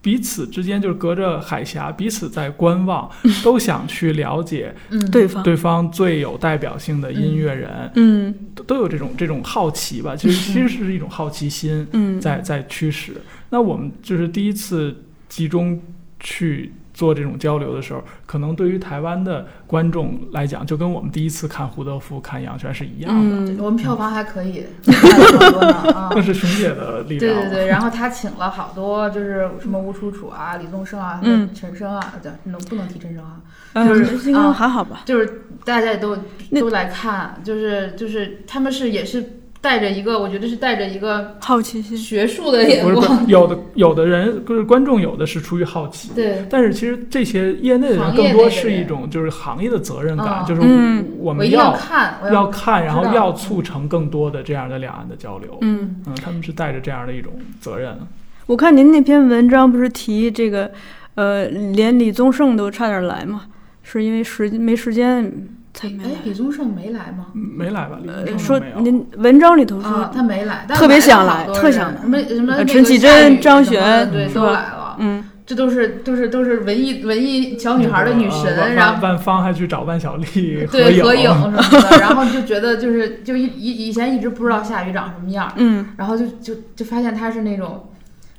[0.00, 3.10] 彼此之间就是隔着海峡，彼此在观望，
[3.42, 10.14] 都想去了解嗯，对方，对方最有代表性的音乐人，嗯都都有这种这种好奇吧。
[10.14, 13.14] 其实其实是一种好奇心嗯，在在驱使。
[13.50, 14.96] 那我们就是第一次
[15.28, 15.82] 集中
[16.20, 16.72] 去。
[16.98, 23.36] 做这种交流的时候，可能对于台湾的观众来讲，就跟我们第一次看胡德夫、看杨泉是一样的。
[23.52, 26.20] 嗯我们票房还可以，还挺多呢啊那。
[26.20, 27.20] 是熊姐的力量。
[27.20, 33.40] 对对对，然后他请了好多，就是什么吴楚楚啊、李宗盛啊、嗯陈升啊，对，能不能提陈升啊？
[33.74, 35.02] 嗯就是应该啊还好吧？
[35.04, 36.18] 就是大家也都
[36.58, 51.04] 都来看，就是就是他们是也是带着一个，我觉得是带着一个好奇心，学术的眼光，，有的有的人就是观众，有的是出于好奇，对，但是其实这些业内的人更多是一种就是行业的责任感，嗯就是嗯。
[51.18, 55.58] 我们要看，要看，然后要促成更多的这样的两岸的交流。
[55.62, 55.96] 嗯。
[56.06, 57.98] 嗯，他们是带着这样的一种责任。
[58.46, 60.70] 我看您那篇文章不是提这个，
[61.16, 63.46] 呃，连李宗盛都差点来嘛，
[63.82, 65.30] 是因为时没时间
[65.86, 67.26] 哎，李宗盛没来吗？
[67.34, 67.98] 嗯没来吧？
[68.02, 68.60] 李呃，宗说。
[68.78, 74.96] 您文章里头说，啊，他没来，但特别想来特想来什么什么陈绮贞张悬对，都来了。
[74.98, 81.30] 嗯，这都是都是都是文艺文艺小女孩的女呃神，万然后万芳还去找万晓利对合影影。
[81.32, 87.90] 什么的，然后就觉得就是就以以以前一直不知道夏雨长什么样，嗯，然后就就就发现她是那种。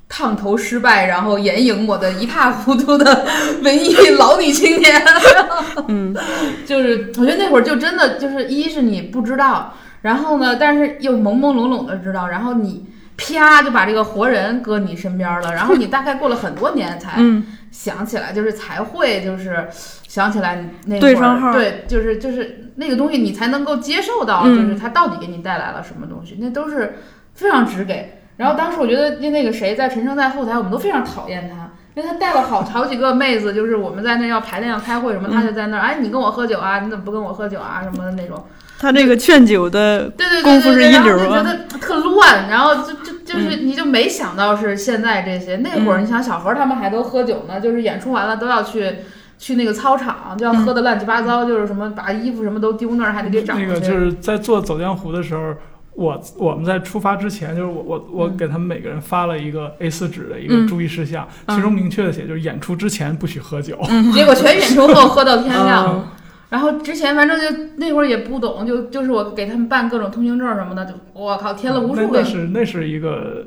[0.10, 3.26] 烫头失败，然后眼影抹得一塌糊涂的
[3.62, 5.02] 文艺老女青年，
[5.88, 6.14] 嗯，
[6.66, 19.68] 就是我觉得那会儿就真的就是一是你不知道，然后呢，但是又朦朦胧胧的知道，然后你啪就把这个活人搁你身边了，然后你大概过了很多年才嗯想起来，就是才会就是
[20.08, 26.98] 想起来那会儿对就是就是那个东西你才能够接受到，嗯就是它到底给你带来了什么东西，那都是
[27.36, 28.16] 非常直给。
[28.40, 38.42] 然后当时我觉得那那个谁在陈升在后台，我们都非常讨厌他，因为他带了好好几个妹子，就是我们在那要排练要开会什么，他就在那儿，哎，你跟我喝酒啊，你怎么不跟我喝酒啊什么的那种。
[38.80, 45.58] 他这个劝酒的对对功夫是对对对，然后一流啊就觉得特乱，然后就就就是你就没想到是现在这些。
[45.58, 48.90] 那会儿嗯你想小何他们还都喝酒呢，就是演出完了都要去
[49.38, 53.78] 去那个操场，就要喝的乱七八糟，就是什么把衣服什么都丢那儿，还得给找那个。
[53.82, 55.54] 就是在做走江湖的时候，
[56.00, 63.78] 我我们在出发之前，就是我我我嗯给他们每个人发了一个 A 四纸的一嗯个注意事项，嗯其中明确的写就是演出之前不许喝酒。
[64.14, 65.86] 结果全演出后喝到天亮。
[65.86, 66.04] 哦
[66.50, 73.46] 然后之前反正就那会儿也不懂，就就是我给他们办各种通行证什么的，就我靠填了无数个那，是那是一个，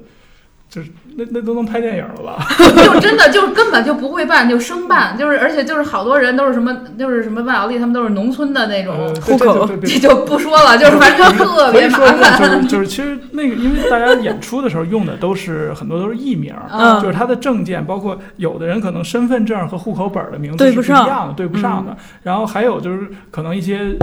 [0.69, 2.46] 就是那那都能拍电影了吧？
[2.85, 12.66] 就真的就根本就不会办，就生办，就是而且就是好多人都是什么就是什么万晓利他们都是农村的那种呃，，户口这就不说了，就是反正特别麻烦。
[12.68, 21.96] 就是就是，其实那个，因为大家演出的时候用的都是很多都是艺名，嗯就是他的证件，包括有的人可能身份证和户口本的名字是不一对不上样的，对不上的。
[22.22, 23.96] 然后还有就是可能一些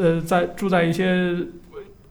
[0.00, 1.34] 呃，在住在一些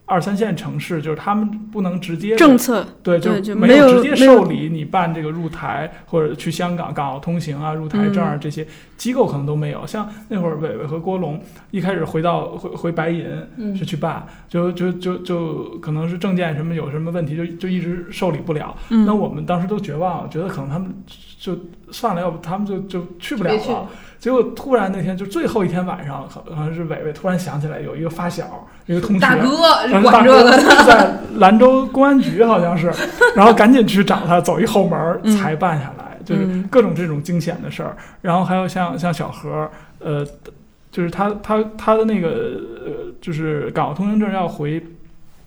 [0.06, 8.64] 二三线城市，就是他们不能直接政策，对，就就没有直接受理你办这个入台或者去香港港澳通行啊、入台证啊这些
[8.96, 9.84] 机构可能都没有。
[9.84, 11.42] 像那会儿伟伟和郭龙
[11.72, 18.76] 一开始回到回回白银嗯是去办，就就就就可能是证件什么有什么问题，就就一直受理不了。
[18.90, 20.94] 嗯那我们当时都绝望了，觉得可能他们
[21.38, 21.56] 就
[21.90, 23.88] 算了，要不他们就就去不了了。
[24.18, 29.56] 结果突然那天就最后一天晚上，好好像是伟伟突然想起来有一个发小，一个同学，大哥
[30.02, 32.90] 管这个哥在兰州公安局好像是，
[33.36, 37.94] 然后赶紧去找他，走一后门才办下来，就是嗯各种这种惊险的事儿。
[38.22, 39.70] 然后还有像像小何，
[40.00, 40.26] 呃，
[40.90, 42.28] 就是他他他的那个
[42.84, 44.82] 呃，就是港澳通行证要回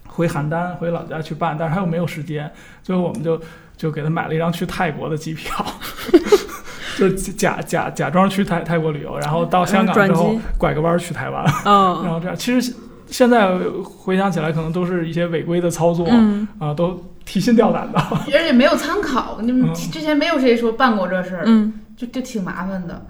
[0.08, 2.50] 回邯郸回老家去办，但是他又没有时间，
[2.84, 3.42] 最后我们就
[3.80, 5.66] 就给他买了一张去泰国的机票。
[7.00, 12.36] 就假假假装去泰泰国旅游，然后到香港之后拐个弯儿去台湾，嗯然嗯后这样。
[12.36, 12.76] 其实
[13.08, 17.98] 现在回想起来，可能都是一些违规的操作，嗯啊，都提心吊胆的。
[18.34, 23.06] 而且没有参考，你们嗯之前没有谁说办过这事儿，嗯就就挺麻烦的。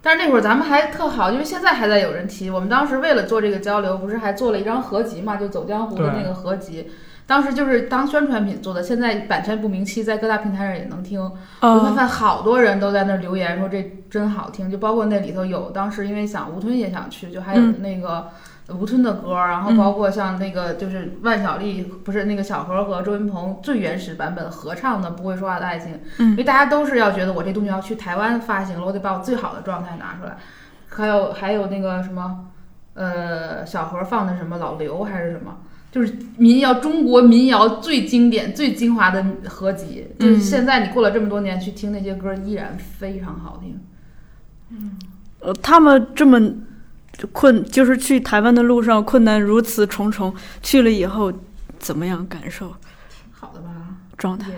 [0.00, 2.48] 但是那会儿咱们还特好，因为现在还在有人提。
[2.50, 6.86] 我们当时为了做这个交流，不是还做了一张合集嘛，就走江湖的那个合集。
[7.26, 11.20] 当时就是当宣传品做的，现在版权不明晰，在各大平台上也能听。
[11.22, 18.28] 我发哦现好多人都在那儿留言说这真好听，就包括那里头有当时因为想吴吞也想去，就还有嗯那个
[18.68, 30.36] 吴吞的歌，然后包括像那个就是万晓利不是那个小何和周云鹏最原始版本合唱的《不会说话的爱情》，嗯因为大家都是要觉得我这东西要去台湾发行了，我得把我最好的状态拿出来。
[30.90, 32.48] 还有还有那个什么，
[32.92, 35.56] 呃，小何放的什么老刘还是什么。
[35.94, 40.04] 就是民谣，中国民谣最经典、最精华的合集。
[40.18, 43.78] 就是嗯现在你过了这么多年去听那些歌，依然非常好听。
[44.70, 44.98] 嗯
[45.38, 46.52] 呃，他们这么
[47.30, 51.32] 困，就是去台湾的路上困难如此重重，去了以后
[51.78, 52.74] 怎么样感受
[53.30, 53.70] 好的吧？
[54.18, 54.50] 状态？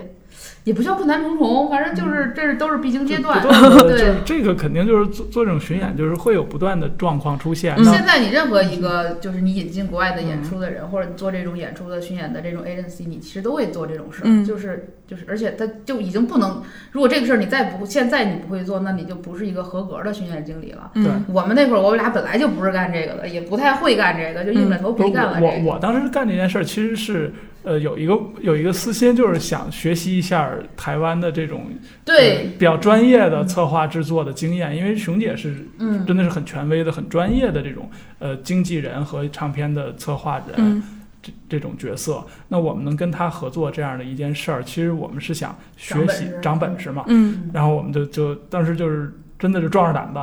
[0.67, 3.41] 也也不叫困难重重，反正就是这是都是必经阶段。
[3.87, 7.73] 对，这个肯定就是做做这种巡演，就是会有不断的状况出现。
[7.77, 14.25] 那现在你任何一个就是你引进国外的演出的人，或者你做这种演出的巡演的这种 agency，你其实都会做这种事儿。
[14.25, 20.91] 嗯就是就是，而且他就已经不能，如果这个事儿你再不现在你不会做，那你就不是一个合格的巡演经理了。
[20.95, 25.65] 对嗯我们那会儿我们俩本来就不是干这个的，也不太会干这个，就硬着头皮干了这个。
[25.65, 27.31] 我我当时干这件事儿，其实是
[27.67, 31.65] 呃有一个有一个私心，就是想学习一下台湾的这种
[32.05, 40.55] 对，呃比较专业的策划制作的经验，因为熊姐是嗯，真的是很权威的、很专业的这种呃经纪人和唱片的策划人。
[40.57, 40.83] 嗯
[41.19, 47.03] 这这种角色，那我们能跟他合作这样的一件事儿，其实我们是想学习长本事长本事嘛。
[47.07, 50.19] 嗯然后我们就就当时就是真的是壮着胆子，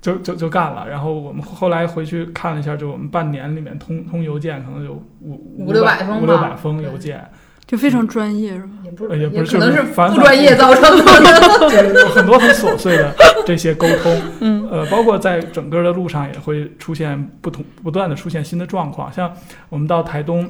[0.00, 0.88] 就就就干了。
[0.88, 7.24] 然后我们后来回去看了一下，就我们半年里面通通邮件可能有五五六百封五六百封邮件，
[7.66, 8.68] 就非常专业是吧？
[8.84, 11.04] 也不是也不是可能就是反不专业造成的。
[11.70, 13.14] 对 有很多很琐碎的
[13.46, 14.20] 这些沟通。
[14.40, 19.32] 嗯呃，包括在整个的路上也会出现不同不断的出现新的状况，像
[19.68, 20.48] 我们到台东。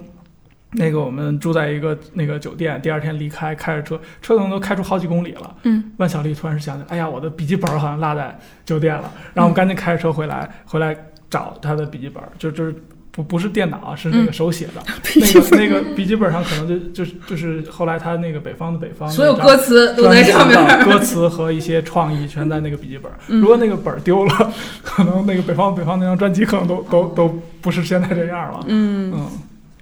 [0.73, 5.57] 那个我们住在一个那个酒店，第二天离开，开着车，车可能都开出好几公里了。
[5.65, 10.97] 嗯万晓利突然是想起来，哎呀，我的笔记本好像落在酒店了，然后我们赶紧开着车回来，回来
[11.29, 12.75] 找他的笔记本，就就是
[13.11, 14.81] 不不是电脑啊，是那个手写的，
[15.17, 23.11] 那个那个笔记本上可能就就是就是后来他那个北方的北方所有歌词都在上面歌词和一些创意全在那个笔记本。
[23.27, 24.53] 嗯如果那个本丢了，
[24.85, 28.61] 可能那个北方北方那张专辑可能都都都不是现在这样了。
[28.69, 29.27] 嗯嗯，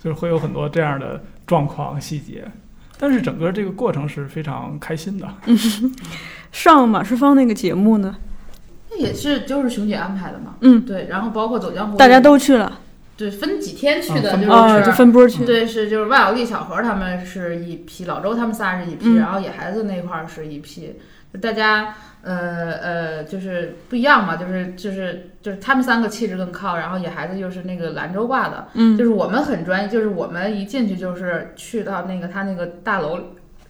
[0.03, 2.45] 就是会有很多这样的状况细节，
[2.99, 5.29] 但是整个这个过程是非常开心的。
[6.53, 8.17] 上马世芳那个节目呢，
[8.91, 10.55] 那也是就是熊姐安排的嘛。
[10.61, 12.81] 嗯，对，然后包括走江湖，大家都去了
[13.17, 15.45] 对分几天去的，啊就是、哦，就分波去。
[15.45, 20.95] 对，是就是万小丽、小何他们是一批，老周他们仨是一批，嗯然后野孩子那块儿是一批，
[21.35, 33.19] 就大家呃呃就是不一样嘛，就是就是就是他们三个气质更靠，然后野孩子又是那个兰州挂的，嗯就是我们很专业，就是我们一进去就是去到那个他那个大楼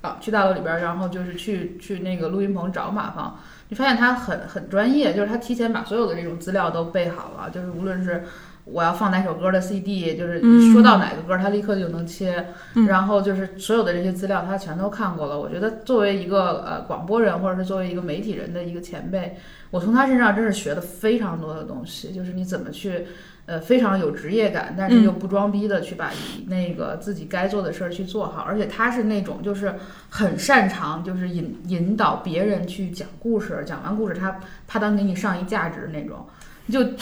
[0.01, 3.39] 啊，去大楼里边儿，然后就是去去那个录音棚找马芳，
[3.69, 8.25] 你发现他很很专业，就是他提前把所有的这种资料都备好了，就是无论是。
[8.73, 15.39] 我要放哪首歌的 CD，就是嗯说到哪个歌，他立刻就能切，嗯然后就是所有的这些资料他全都看过了。
[15.39, 19.37] 我觉得作为一个呃广播人，或者是作为一个媒体人的一个前辈，
[19.71, 23.07] 我从他身上真是学了非常多的东西，就是你怎么去
[23.47, 26.11] 呃非常有职业感，但是又不装逼的去把
[26.49, 28.43] 那个自己该做的事儿去做好。
[28.43, 29.75] 而且他是那种就是
[30.11, 36.27] 很擅长就是引引导别人去讲故事，讲完故事他啪当给你上一价值那种。
[36.71, 36.85] 就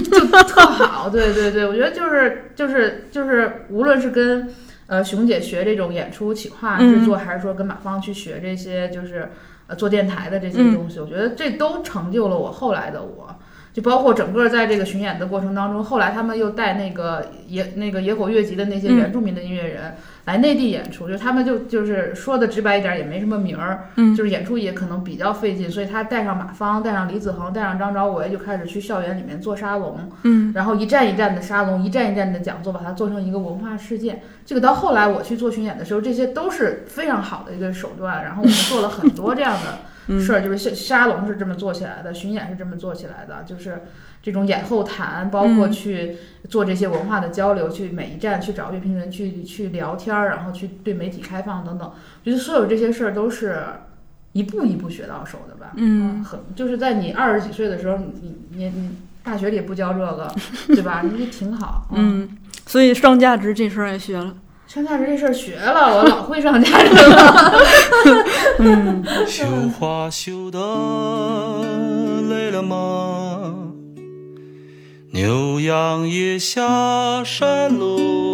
[0.00, 4.48] 就特好，对对对，我觉得就是就是就是，无论是跟
[4.86, 9.30] 呃熊姐学这种演出企划制作，还是说跟马芳去学这些就是
[9.66, 13.36] 呃做电台的这些东西，我觉得这都成就了我后来的我。
[13.74, 19.96] 就包括整个在这个巡演的过程当中，后来他们又带那个野那个野火乐集的那些原住民的音乐人
[20.26, 34.22] 来内地演出，就他们就就是说的直白一点，也没什么名儿，嗯就是演出也可能比较费劲，所以他带上马芳，带上李子恒，带上张昭维，就开始去校园里面做沙龙，嗯然后一站一站的沙龙，一站一站的讲座，把它做成一个文化事件。
[34.46, 38.22] 这个到后来我去做巡演的时候，这些都是非常好的一个手段。
[38.22, 39.78] 然后我们做了很多这样的
[40.08, 43.82] 事儿，就是沙沙龙是这么做起来的，巡演是这么做起来的，就是
[44.22, 46.16] 这种演后谈，包括去
[46.48, 51.88] 做这些文化的交流，去每一站去找乐评人去去聊天儿，然后去对媒体开放等等。
[51.88, 53.62] 我觉得所有这些事儿都是
[54.32, 55.72] 一步一步学到手的吧。
[55.76, 58.90] 嗯很就是在你二十几岁的时候，你你你
[59.22, 60.34] 大学里不教这个，
[60.68, 61.02] 对吧？
[61.02, 62.28] 你这挺好。，嗯，
[62.66, 64.34] 所以上价值这事儿也学了。
[64.66, 67.54] 上价值这事儿学了，我老会上价值了。
[69.26, 69.46] 绣
[69.78, 70.58] 花绣的
[72.28, 73.54] 累了吗？
[75.12, 78.32] 牛羊也下山喽。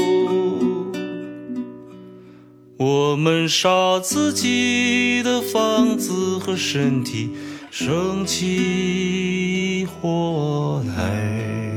[2.79, 7.33] 我们烧自己的房子和身体，
[7.71, 11.70] 生起火来。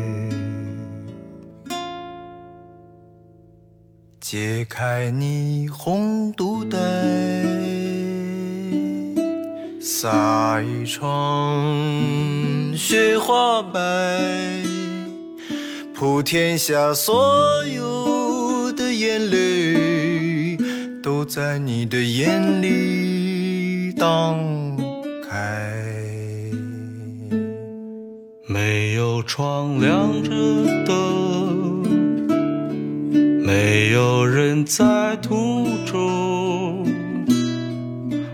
[4.36, 6.80] 解开你红肚带，
[9.80, 11.64] 撒一床
[12.76, 13.80] 雪花白，
[15.94, 20.58] 普天下所有的眼泪，
[21.04, 24.36] 都在你的眼里荡
[25.30, 25.72] 开。
[28.48, 30.32] 没有窗亮着
[30.88, 31.43] 灯。
[33.46, 36.88] 没有人在途中，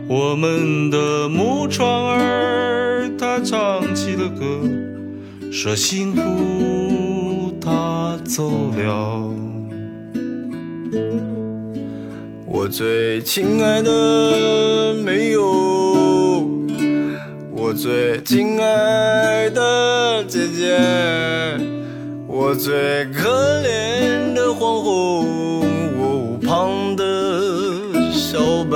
[0.07, 4.45] 我们的木窗儿，它唱起了歌，
[5.51, 9.34] 说幸福它走了。
[12.45, 16.47] 我最亲爱的没有，
[17.51, 21.68] 我最亲爱的姐姐。
[22.50, 23.30] 我最可
[23.62, 25.60] 怜的黄红，
[26.00, 28.76] 我屋旁的小白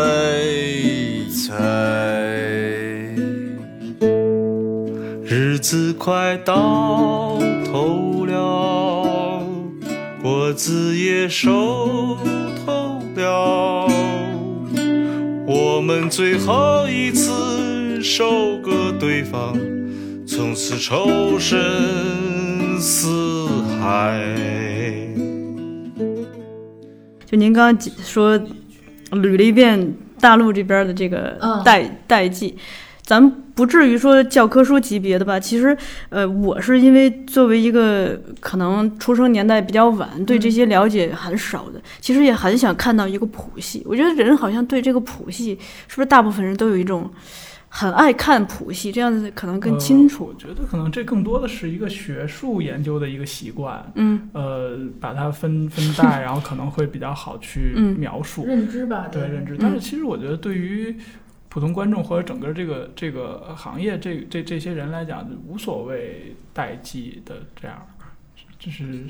[1.32, 1.58] 菜。
[5.26, 9.44] 日子快到头了，
[10.22, 12.20] 果子也熟
[12.64, 13.88] 透了，
[15.48, 19.58] 我们最后一次收割对方，
[20.28, 21.60] 从此仇深
[22.80, 23.43] 似
[23.84, 24.26] 海。
[27.26, 28.40] 就您刚刚说
[29.12, 32.56] 捋了一遍大陆这边的这个嗯代、代际，
[33.02, 35.38] 咱不至于说教科书级别的吧。
[35.38, 35.78] 其实，
[36.08, 43.84] 呃，我是因为作为一个可能出生年代比较晚，对这些了解很少的，其实也很想看到一个谱系。
[43.86, 45.60] 我觉得人好像对这个谱系，
[45.90, 47.12] 是不是大部分人都有一种
[47.76, 50.26] 很爱看谱系，这样子可能更呃清楚。
[50.26, 58.46] 我觉得可能这更多的是一个学术研究的一个习惯，嗯呃，把它分分代，然后可能会比较好去 嗯描述。
[58.46, 59.58] 认知吧，对认知嗯。
[59.60, 60.96] 但是其实我觉得，对于
[61.50, 67.76] 普通观众或者整个这个这个行业这这这些人来讲，无所谓代际的这样，
[68.60, 69.06] 就是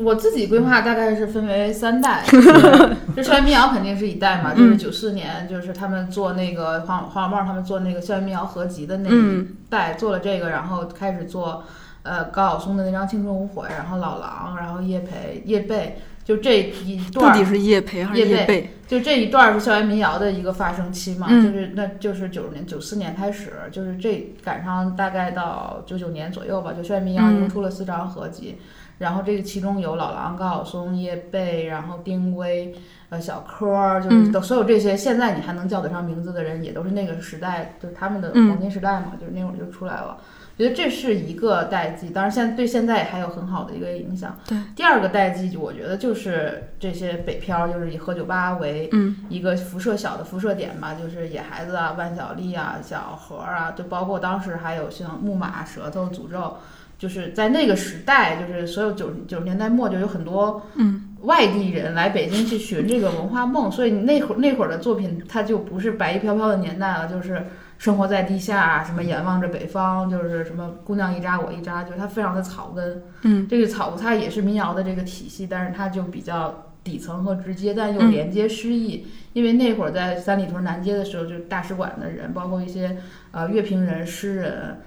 [0.00, 9.40] 我自己规划大概是分为三代， 就是校园民谣肯定是一代嘛，就是嗯九四年，就是他们做那个黄黄小茂他们做那个校园民谣合集的那嗯。
[9.42, 11.62] 一代，做了这个，然后开始做
[12.02, 15.92] 呃高晓松的那张《青春无悔》，然后老狼，然后叶培、叶蓓，
[16.24, 18.64] 就这一段儿到底是叶培还是叶蓓？
[18.86, 21.42] 就这一段儿是校园民谣的一个发生期嘛，嗯。
[21.44, 28.56] 就是那就是九十年九四年开始，就是这赶上大概到九九年左右吧，就校园民谣一共嗯出了四张合集，
[28.98, 32.74] 然后这个其中有老狼、高晓松、叶蓓，然后丁薇、
[33.08, 40.18] 呃小柯儿，就是嗯都所有这些现在你还能叫得上名字的人，也都是那个时代，就是他们的嗯黄金时代嘛，就是那会儿就出来了。
[40.58, 44.36] 觉得这是一个代际，当然现在对现在也还有很好的一个影响。
[44.44, 56.56] 对，第二个代际，我觉得就是这些北漂，就是以喝酒吧为嗯一个辐射小的辐射点吧，就是野孩子啊、万晓利啊、小何啊，就包括当时还有像木马、舌头、诅咒，
[56.98, 67.46] 就是在那个时代，就是所有九九十年代末就有很多嗯外地人来北京去寻这个文化梦，所以那会儿那会儿的作品，它就不是白衣飘飘的年代了，就是
[67.78, 73.02] 生活在地下，什么眼望着北方，就是什么姑娘一扎我一扎，就是它非常的草根。
[73.22, 79.06] 嗯这个草它也是民谣的这个体系，但是它就比较底层和直接，但又嗯连接诗意。
[79.34, 82.96] 因为那会儿在三里屯南街的时候，就大使馆的人，包括一些
[83.30, 84.80] 呃乐评人、诗人。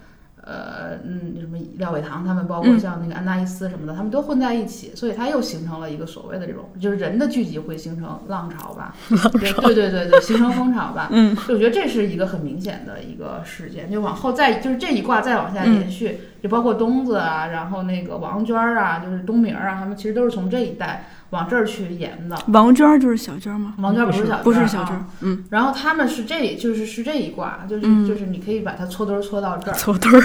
[0.43, 8.95] 呃，嗯，什么廖伟棠他们，包括嗯像那个安娜伊斯什么的，他们都混在一起，所以它又形成了一个所谓的这种，就是人的聚集会形成浪潮吧？
[9.39, 11.09] 对对对对对，形成风潮吧？
[11.13, 22.37] 嗯就我觉得这是一个很明显的一个事件，就往后再就是这一卦再往下延续，就包括东子啊，然后那个王娟儿啊，就是东明儿啊，他们其实都是从这一代往这儿去延的。
[22.47, 23.73] 王娟儿就是小娟儿吗？
[23.79, 30.21] 王娟儿不是小娟儿，不是小娟嗯，然后他们是这就是是这一卦，就是、嗯就是你可以把它搓堆儿搓到这儿，搓堆儿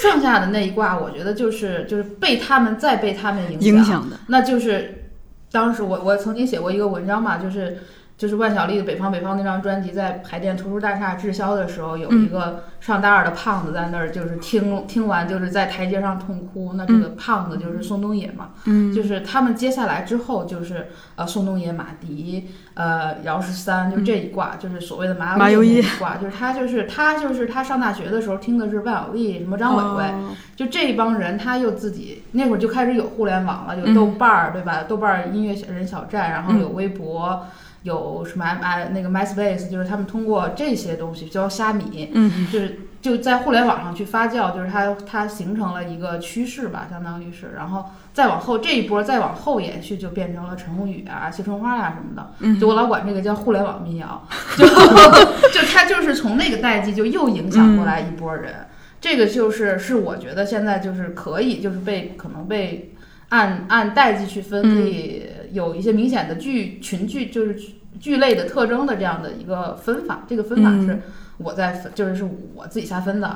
[0.00, 4.18] 剩下的那一卦，我觉得就是就是被他们再被他们影影响的。
[4.28, 5.10] 那就是
[5.52, 7.78] 当时我我曾经写过一个文章嘛，就是
[8.16, 16.72] 就是万晓利的《北方北方》那张专辑在海淀图书大厦滞销的时候，有一个上大二的胖子在那儿，就是听听完就是在台阶上痛哭。
[16.74, 18.92] 那这个胖子就是宋冬野嘛，嗯。
[18.94, 30.04] 就是他们接下来之后就是呃宋冬野、马迪、呃姚十三，就这一挂，就是所谓的麻油麻油一挂，就是他就是他就是他上大学的时候听的是万晓利、什么张伟伟。
[30.12, 30.30] 哦。
[30.56, 33.94] 就这一帮人，他又自己那会儿就开始有互联网了，有嗯。
[33.94, 34.84] 豆瓣儿，对吧？
[34.88, 36.60] 豆瓣儿音乐小人小站，然后嗯。
[36.60, 37.46] 有微博，
[37.86, 42.46] 有什么 M I 那个 MySpace，就是他们通过这些东西，叫虾米，嗯。
[42.52, 52.32] 就是就在互联网上去发酵，就是它它形成了一个趋势吧，相当于是，然后再往后这一波再往后延续，就变成了陈鸿宇啊、谢春花啊什么的。
[52.40, 54.26] 嗯就我老管这个叫互联网民谣，
[54.58, 58.66] 就就它就是从那个代际就又影响过来一波人。
[59.00, 62.92] 这个就是是我觉得现在就是可以就是被可能被
[63.28, 67.56] 按按代际去分，可以有一些明显的剧群剧就是
[68.00, 70.24] 剧类的特征的这样的一个分法。
[70.28, 71.00] 这个分法是
[71.38, 73.32] 我在分，就是是我自己瞎分的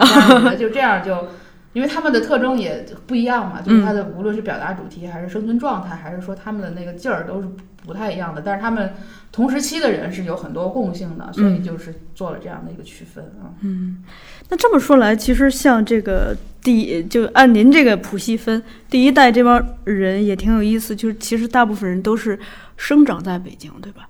[0.58, 1.28] 就这样就。
[1.72, 7.48] 因为他们的特征也不一样嘛，就是他的无论是表达主题，还是生存状态，还是说他们的那个劲儿，都是
[7.86, 8.42] 不太一样的。
[8.44, 8.92] 但是他们
[9.30, 13.54] 同时期的人是有很多共性的，所以就是做了这样的一个区分啊。
[13.60, 14.02] 嗯
[14.48, 22.36] 那这么说来，其实像这个第就按您这个谱系分，第一代这帮人也挺有意思，就是其实大部分人都是
[22.76, 24.08] 生长在北京，对吧？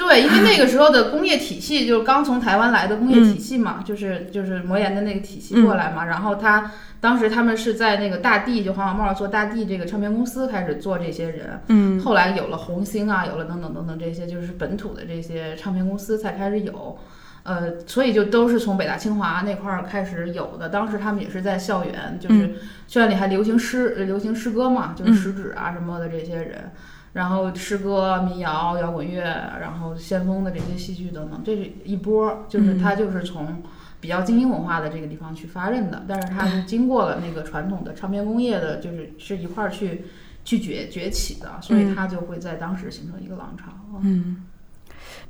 [0.00, 6.06] 对，因为那个 时候的工业体系就是刚从台湾来的工业体系嘛，就是就是魔岩的那个体系过来嘛。
[6.06, 16.98] 然后他当时他们是在那个大地，就黄小茂做大地这个唱片公司开始做这些人，嗯后来有了红星啊，有了等等等等这些，就是本土的这些唱片公司才开始有。
[17.42, 20.68] 呃，所以就都是从北大清华那块儿开始有的。
[20.68, 22.54] 当时他们也是在校园，就是
[22.86, 26.70] 校园里还流行诗，呃流行诗歌嘛，就是食指啊什么的这些人。
[27.12, 29.22] 然后诗歌、民谣、摇滚乐，
[29.60, 33.62] 然后先锋的这些戏剧等等，这是一波儿，就是它就是从
[34.00, 40.04] 比较精英文化的这个地方去发轫的，但是它是经过了那个传统的唱片工业的，就是是一块儿去
[40.44, 43.72] 去崛崛起的，所以它就会在当时形成一个浪潮。
[44.02, 44.44] 嗯，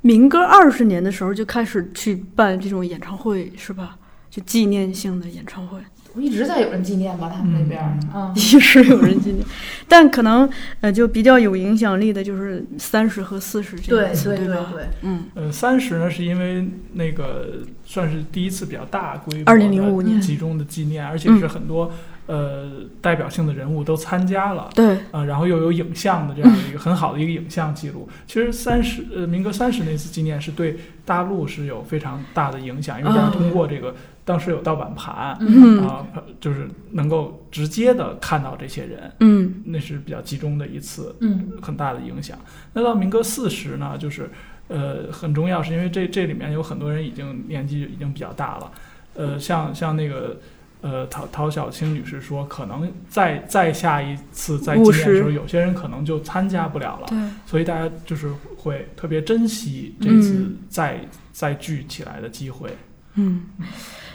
[0.02, 3.96] 民歌二十年的时候就开始去办这种演唱会，是吧？
[4.30, 5.80] 就纪念性的演唱会。
[6.16, 9.44] 一直在有人纪念吧，他们那边儿，嗯，一直有人纪念，
[9.86, 10.48] 但可能
[10.80, 14.66] 呃就比较有影响力的就是三十和四十这对一次，对对吧？
[14.72, 21.92] 对，嗯，呃，三十呢是因为那个算是第一次比较大规模2005年的集中的纪念，而且是很多、
[22.26, 24.68] 呃代表性的人物都参加了。
[24.74, 28.08] 对，啊、然后又有影像的这样的一个很好的一个影像记录。
[28.26, 33.94] 其实三十呃，民歌三十那次纪念是对大陆是有非常大的影响，因为大家哦通过这个、
[34.30, 35.84] 当时有盗版盘，嗯。
[35.84, 36.06] 啊、
[36.40, 39.62] 就是能够直接的看到这些人，嗯。
[39.64, 41.50] 那是比较集中的一次嗯。
[41.60, 42.38] 很大的影响。
[42.72, 44.30] 那到民歌四十呢，就是
[44.68, 48.72] 呃很重要，是因为这这里面有很多人已经年纪已经比较大了，
[49.14, 50.36] 呃，像像那个。
[50.82, 60.56] 呃，陶陶小青女士说，可能再再下一次再见面的时候，有些人可能就参加不了了，对，所以大家就是会特别珍惜这次嗯。
[60.70, 62.70] 再、再聚起来的机会。
[63.16, 63.42] 嗯，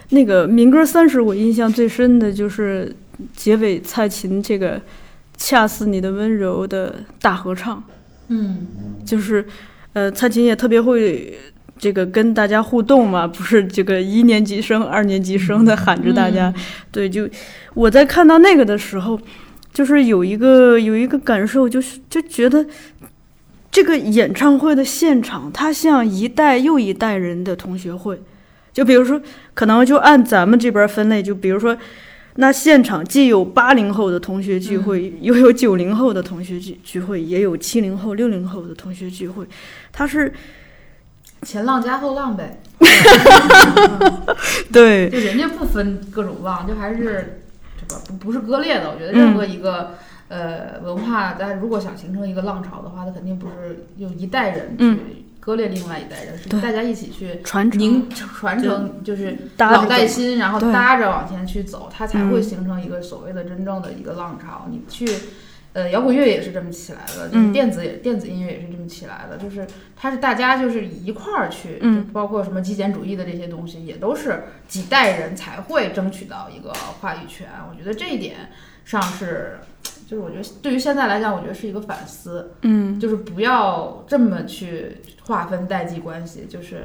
[0.10, 2.96] 那个民歌三十，我印象最深的就是
[3.36, 4.82] 结尾蔡琴这个
[5.38, 7.84] “恰似你的温柔”的大合唱，
[8.28, 8.68] 嗯
[9.06, 9.46] 就是
[9.94, 11.38] 呃，蔡琴也特别会。
[11.78, 16.52] 这个跟大家互动嘛，不是这个一年级生、二年级生的喊着大家，
[16.90, 17.28] 对，就
[17.74, 19.20] 我在看到那个的时候，
[19.74, 22.66] 就是有一个有一个感受，就是就觉得
[23.70, 28.22] 这个演唱会的现场，它像一代又一代人的同学会。
[28.76, 29.22] 就比如说，
[29.54, 31.78] 可能就按咱们这边分类，就比如说，
[32.36, 39.48] 那现场既有八零后的同学聚会，又有九零后的同学聚聚会，也有七零后、六零后的同学聚会，
[39.94, 40.34] 它是
[41.44, 42.60] 前浪加后浪呗，
[44.74, 47.40] 对 就人家不分各种浪，就还是
[47.80, 48.92] 这个不不是割裂的。
[48.92, 49.92] 我觉得任何一个、
[50.28, 54.98] 呃文化，大家如果想形成一个浪潮的话，它肯定不是用一代人嗯。
[54.98, 64.66] 去割裂另外一代人，是大家一起去传承凝传承，就是老带走新，然后搭着往前去走，它才会嗯形成一个所谓的真正的一个浪潮。
[64.72, 65.08] 你去。
[65.76, 76.72] 呃，摇滚乐也是这么起来的，就是嗯电子也、电子音乐也是这么起来的，就是它是大家就是一块儿去，嗯就包括什么极简主义的这些东西，也都是几代人才会争取到一个
[77.02, 77.50] 话语权。
[77.70, 78.50] 我觉得这一点
[78.86, 79.60] 上是，
[80.08, 86.84] 就是我觉得对于现在来讲，我觉得是一个反思，嗯就是不要这么去划分代际关系，就是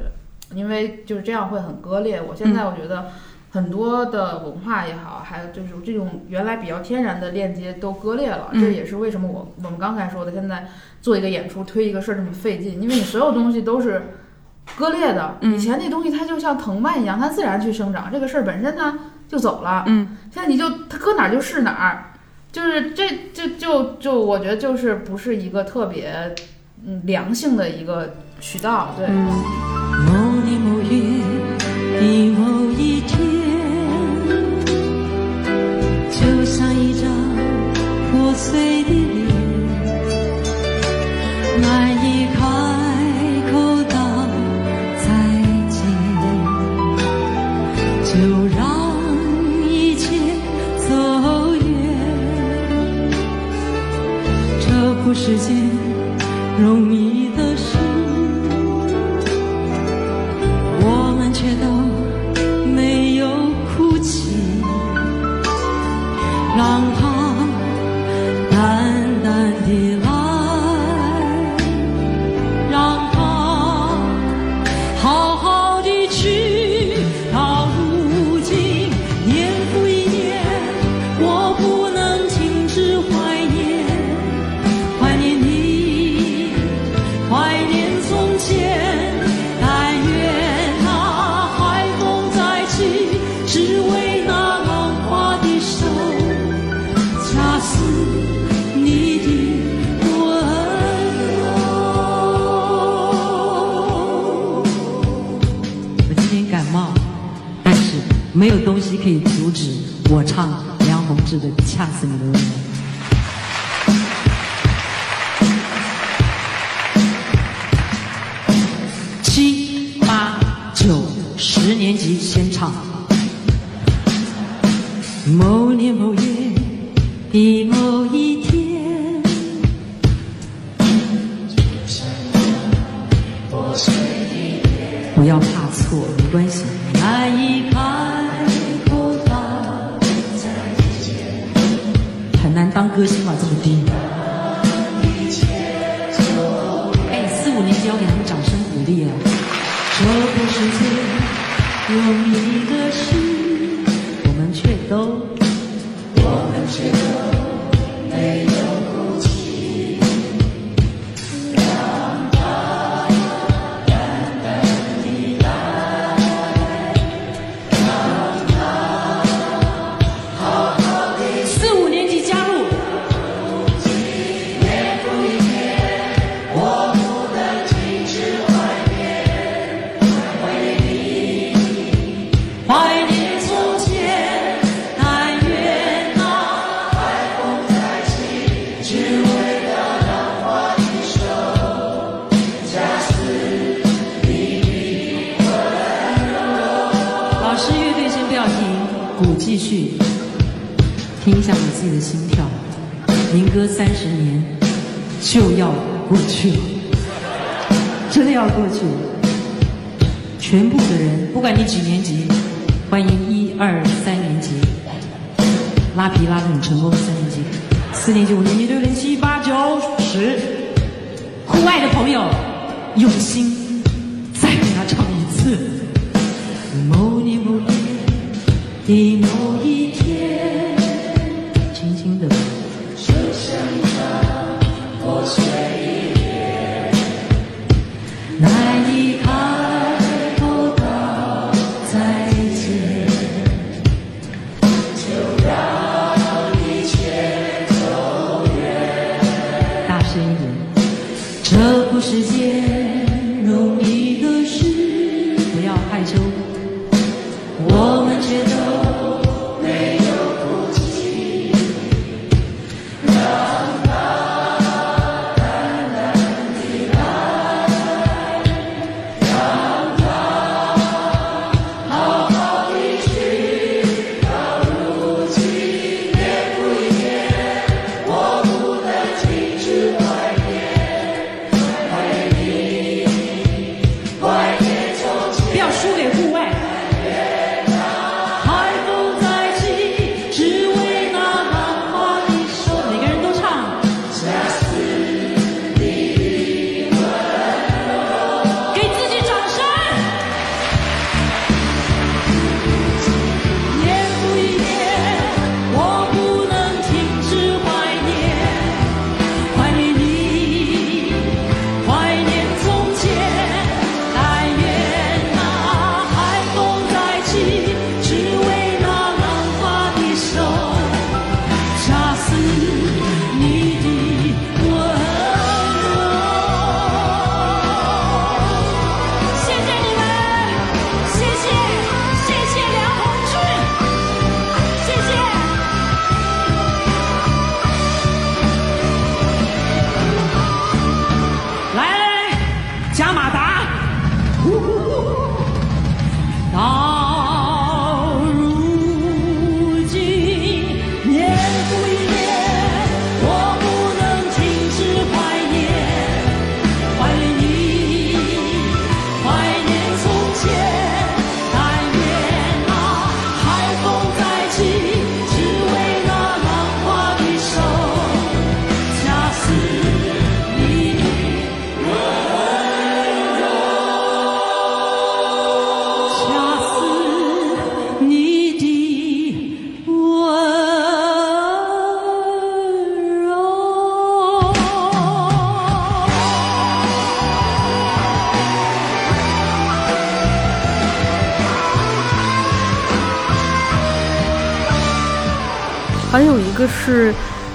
[0.55, 2.21] 因为就是这样会很割裂。
[2.21, 3.09] 我现在我觉得
[3.51, 8.49] 很多的文化也好，还有就是这种原来比较天然的链接都割裂了。
[8.53, 10.69] 嗯这也是为什么我我们刚才说的，现在
[11.03, 14.03] 做一个演出推一个事儿这么费劲，因为你所有东西都是。
[14.77, 18.09] 割裂的，嗯以前那东西它就像藤蔓一样，它自然去生长。
[18.13, 18.97] 这个事儿本身呢
[19.27, 22.10] 就走了，嗯现在你就它搁哪儿就是哪儿，
[22.53, 26.35] 就是这就就就我觉得就是不是一个特别
[26.85, 29.27] 嗯良性的一个渠道，对，嗯
[30.07, 30.13] 某
[30.59, 30.89] 某月
[32.01, 33.30] 的某一天，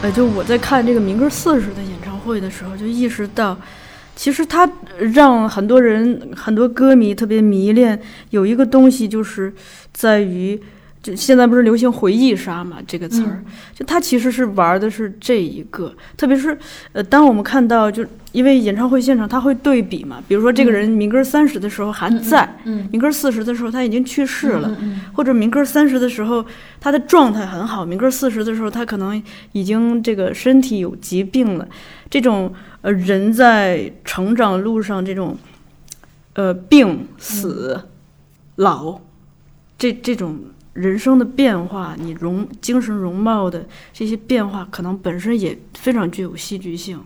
[0.05, 3.57] 呃，就我在看这个民歌四十的演唱会的时候，就意识到，
[4.15, 7.99] 其实他让很多人、很多歌迷特别迷恋，
[8.29, 9.51] 有一个东西就是
[9.93, 10.61] 在于，
[11.05, 13.43] 就现在不是流行回忆杀嘛这个词儿，
[13.75, 16.57] 就他其实是玩的是这一个，特别是
[16.93, 24.75] 呃，当我们看到就因为演唱会现场他会对比嘛，比如说这个人民歌三十的时候还在，嗯民歌四十的时候他已经去世了，
[25.13, 26.43] 或者民歌三十的时候，
[26.79, 31.67] 他的状态很好；民歌四十的时候，他可能已经这个身体有疾病了。
[32.09, 32.51] 这种
[32.81, 35.37] 呃人在成长路上这种
[36.33, 37.79] 呃病死、
[38.55, 38.99] 老
[39.77, 40.39] 这这种
[40.75, 47.01] 人生的变化，你容精神容貌的这些变化，可能本身也非常具有戏剧性。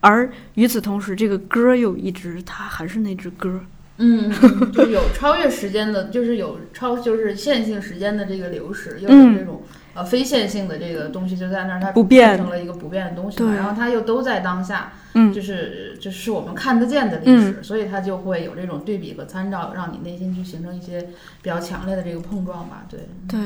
[0.00, 3.60] 而与此同时，这个歌又一直它还是那支歌，
[3.98, 9.62] 嗯，嗯就有超越时间的，就是有超就是线性时间的这个流逝，又有嗯这种、
[9.94, 21.00] 呃非线性的这个东西就在那儿，它不变变成了一个不变的东西然后它又都在当下，嗯就是就是我们看得见的历史，所以它就会有这种对比和参照，让你内心去形成一些
[21.40, 23.40] 比较强烈的这个碰撞吧，对，对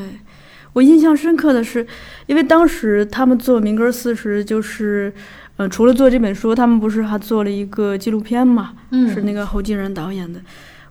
[0.72, 1.86] 我印象深刻的是，
[2.26, 5.12] 因为当时他们做民歌四十，就是，
[5.56, 8.74] 呃，除了做这本书，他们不是还做了一个纪录片嘛？
[8.90, 10.40] 嗯是那个侯继仁导演的。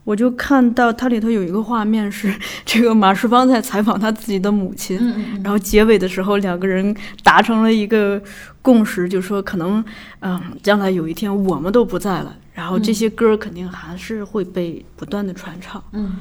[0.07, 2.33] 我就看到它里头有一个画面是
[2.63, 8.21] 这个马世芳在采访他自己的母亲，嗯嗯然后结尾的时候两个人达成了一个
[8.61, 9.83] 共识，就说可能，
[10.21, 15.83] 嗯，将来有一天我们都不在了，然后这些歌肯定还是会被不断的传唱。
[15.91, 16.15] 嗯，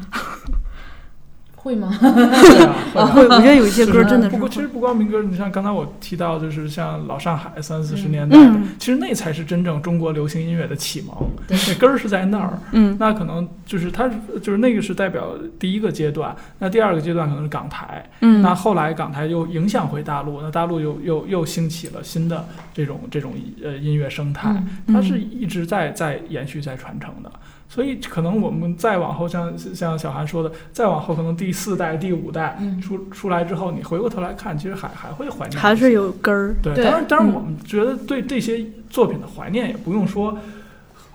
[1.67, 1.93] 会吗？
[2.01, 2.65] 对
[2.95, 8.69] 啊，会我觉得有一些歌真的是不过其实不光民歌，你像刚才我提到，就是像老上海三四十年代的，嗯。
[8.79, 11.13] 其实那才是真正中国流行音乐的启蒙，
[11.49, 11.59] 对。
[11.67, 12.57] 那根儿是在那儿。
[12.71, 12.97] 嗯。
[13.01, 14.09] 那可能就是它
[14.41, 23.33] 就是那个是代表第一个阶段，那第二个阶段可能是港台，嗯，那后来港台又影响回大陆，那大陆又又又兴起了新的这种这种
[23.65, 24.51] 呃音乐生态，
[24.87, 24.95] 嗯。
[24.95, 27.33] 它是一直在在延续在传承的。
[27.69, 36.55] 所以可能我们再往后，像像小韩说的，再往后可能第四代、第五代嗯出出来之后，你回过头来看，其实还还会怀念，还是有根儿。
[36.63, 36.75] 对。
[36.77, 40.39] 当然，当然，嗯我们觉得对这些作品的怀念也不用说，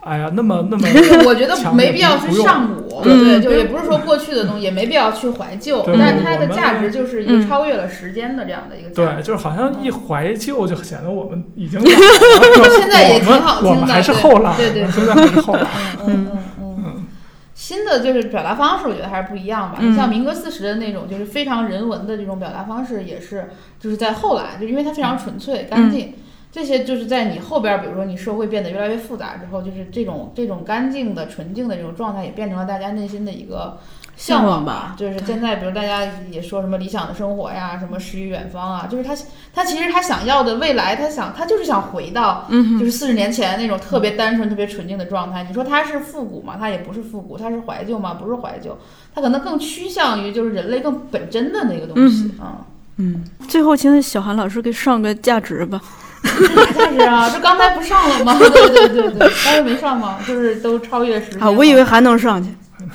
[0.02, 0.88] 哎呀，那么那么
[1.26, 15.68] 我觉得没必要去上古，对，嗯就也不是说过去的东西，也没必要去怀旧，但是它的价值就是一嗯个超越了时间的这样的一个价对，就是好像一怀旧就显得我们已经 老了现在也挺好听的我们还是对后浪，对对现在还是后浪。
[16.08, 17.06] 嗯嗯嗯
[17.54, 19.78] 新的就是表达方式，我觉得还是不一样吧。
[19.80, 26.16] 嗯你像民歌四十的那种，就是非常人文的这种表达方式，也是就是在后来，就因为它非常纯粹、干嗯净。
[26.52, 33.78] 这些就是在你后边儿，比如说你社会变得越来越复杂之后，就是这种这种干净的、纯净的这种状态，也变成了大家内心的一个
[34.18, 34.94] 向往吧。
[34.98, 39.16] 就是现在，比如大家也说什么理想的生活呀，什么诗与远方啊，就是他
[39.54, 45.46] 他其实他想要的未来，他想他就是想回到嗯就是四十年前那种特别单纯、特别纯净的状态。
[45.48, 46.58] 你说它是复古吗？
[46.60, 48.16] 它也不是复古，它是怀旧吗？
[48.16, 48.78] 不是怀旧，
[49.16, 52.68] 它可能更趋向于就是人类更本真的那个东西啊。
[52.98, 55.82] 嗯，最后请小韩老师给上个价值吧。
[56.24, 57.30] 啥价值啊？
[57.30, 58.38] 这刚才不上了吗？
[58.38, 60.20] 对对对对，刚才没上吗？
[60.28, 61.42] 就是都超越时间。
[61.42, 62.50] 啊，我以为还能上去。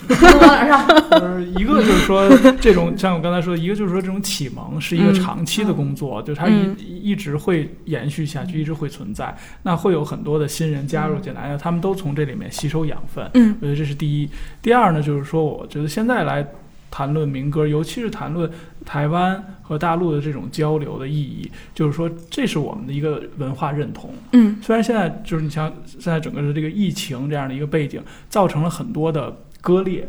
[0.09, 0.87] 能往哪儿上？
[1.21, 2.29] 就是一个就是说
[2.61, 9.35] 这种像我刚才说的，一个就是说这种启蒙是一个嗯长期的工作，就是它一、嗯一直会延续下去，一直会存在。
[9.63, 13.29] 那会有很多的新人加入进来，那他们都从这里面吸收养分。
[13.35, 14.29] 嗯我觉得这是第一。
[14.61, 16.47] 第二呢，就是说我觉得现在来
[16.91, 18.51] 谈论民歌，尤其是谈论
[18.87, 24.15] 台湾和大陆的这种交流的意义，就是说这是我们的一个文化认同。
[24.33, 30.09] 嗯虽然现在就是你像现在整个的这个疫情这样的一个背景，造成了很多的割裂，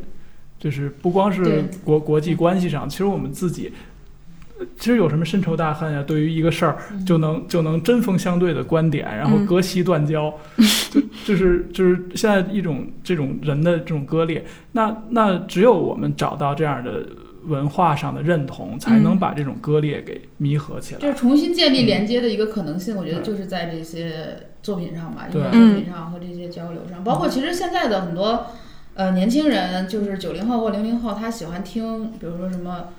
[0.59, 3.67] 就是不光是国国际关系上，其实我们自己。
[4.59, 6.03] 呃其实有什么深仇大恨呀？
[6.07, 10.33] 对于一个事儿，就能就能针锋相对的观点，然后嗯割席断交，
[10.89, 14.43] 就就是就是现在一种这种人的这种割裂。
[14.71, 17.05] 那那只有我们找到这样的
[17.45, 19.19] 文化上的认同，才能嗯。
[19.19, 20.99] 把这种割裂给弥合起来。
[20.99, 28.47] 就是重新建立连接的一个可能性，我觉得就是在这些作品上吧，音对乐作品上和这些交流上，包括其实现在的很多
[28.95, 32.89] 呃年轻人，就是九零后或零零后，他喜欢听，比如说什么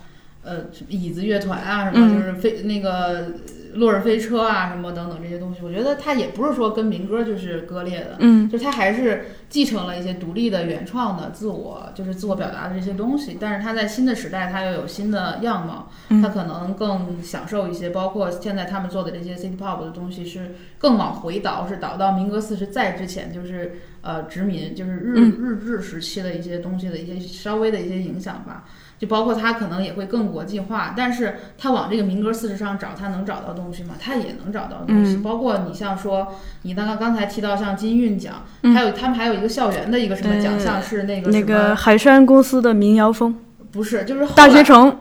[0.43, 2.14] 呃椅子乐团啊，什么嗯。
[2.14, 3.32] 就是非那个
[3.74, 8.48] 落日飞车啊，什么等等这些东西，我觉得他也不是说跟民歌就是割裂的，嗯。
[8.48, 16.22] 就是他还是继承了一些独立的、原创的、自我就是自我表达的这些东西，但是他在新的时代，他又有新的样貌，嗯。
[16.22, 25.36] 他可能更享受一些，包括现在他们做的这些 City Pop 的东西是更往回倒，是倒到民歌四十在之前，就是呃殖民，就是日、嗯。
[25.40, 28.64] 日治时期的一些东西的一些稍微的一些影响吧。
[28.99, 33.94] 就包括他可能也会更国际化，但是他往这个民歌四十上找，他能找到东西吗？
[34.01, 35.14] 他也能找到东西。
[35.16, 41.76] 嗯包括你像说，你刚刚刚才提到像金韵奖，嗯还有他们还有一个校园的一个什么奖项是那个那个？
[41.76, 43.34] 海山公司的民谣风
[43.70, 44.96] 不是，就是后大学城，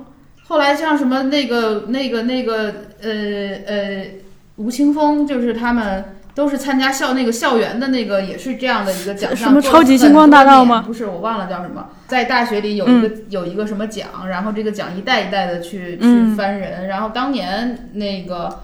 [0.47, 3.09] 后来像什么那个那个那个呃
[3.65, 4.05] 呃
[4.57, 6.03] 吴青峰，就是他们
[6.35, 9.49] 都是参加校那个校园的那个也是这样的一个奖项。
[9.49, 16.31] 什么超级星光大道吗不是，我忘了叫什么，在大学里有一个、有一个什么奖，然后这个奖一代一代的去嗯。
[16.31, 18.63] 去翻人，然后当年那个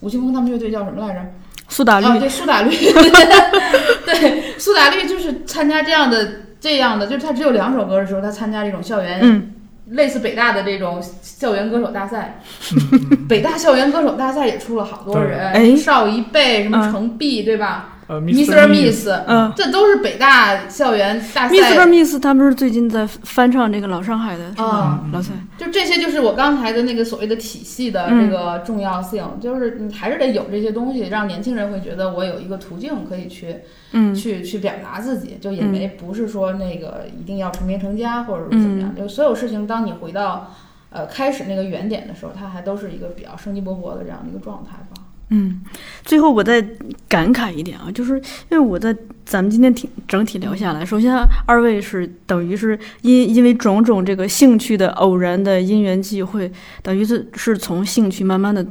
[0.00, 1.20] 吴青峰他们乐队叫什么来着？
[1.68, 2.70] 苏打绿啊，对，苏打绿，
[4.04, 6.28] 对，苏打绿就是参加这样的
[6.60, 9.52] 这样的，就是他只有两首歌的时候，他参加这种校园，嗯。
[9.86, 12.40] 类似北大的这种校园歌手大赛。
[13.28, 15.76] 北大校园歌手大赛也出了好多人，哎。
[15.76, 16.92] 邵一贝、什么嗯。
[16.92, 18.66] 程璧，对吧呃？Mr.
[18.66, 21.54] Miss，Miss，嗯这都是北大校园大赛。
[21.54, 21.86] ，Mr.
[21.86, 24.64] Miss 他们是最近在翻唱这个老上海的，是吧？
[24.64, 33.56] 啊老蔡，就这些，就是我刚才的那个所谓的体系的嗯这个重要性，就是你还是得有这些东西，让年轻人会觉得我有一个途径可以去
[33.92, 40.52] 嗯去去表达自己，就也嗯没不是说那个一定要成名成家或者是怎么样，就所有事情，当你回到
[40.90, 45.01] 呃开始那个原点的时候，它还都是一个比较生机勃勃的这样的一个状态吧。
[45.34, 45.60] 嗯，
[46.04, 46.60] 最后我再
[47.08, 48.16] 感慨一点啊，就是
[48.50, 51.14] 因为我在咱们今天挺整体聊下来，首先
[51.46, 56.52] 二位是等于是因因为种种这个兴趣的偶然的因缘际会，
[56.82, 58.66] 等于是是从兴趣慢慢的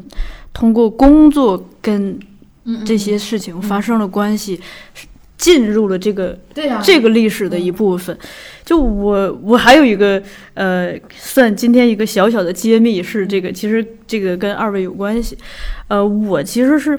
[0.53, 2.19] 通过工作跟
[2.85, 4.61] 这些事情发生了关系，
[4.93, 5.07] 是
[5.41, 8.17] 进入了这个对呀、这个历史的一部分。
[8.63, 10.21] 就我我还有一个
[10.53, 15.37] 呃，算今天一个小小的揭秘是这个，其实这个跟二位有关系。
[15.89, 16.91] 呃，我其实是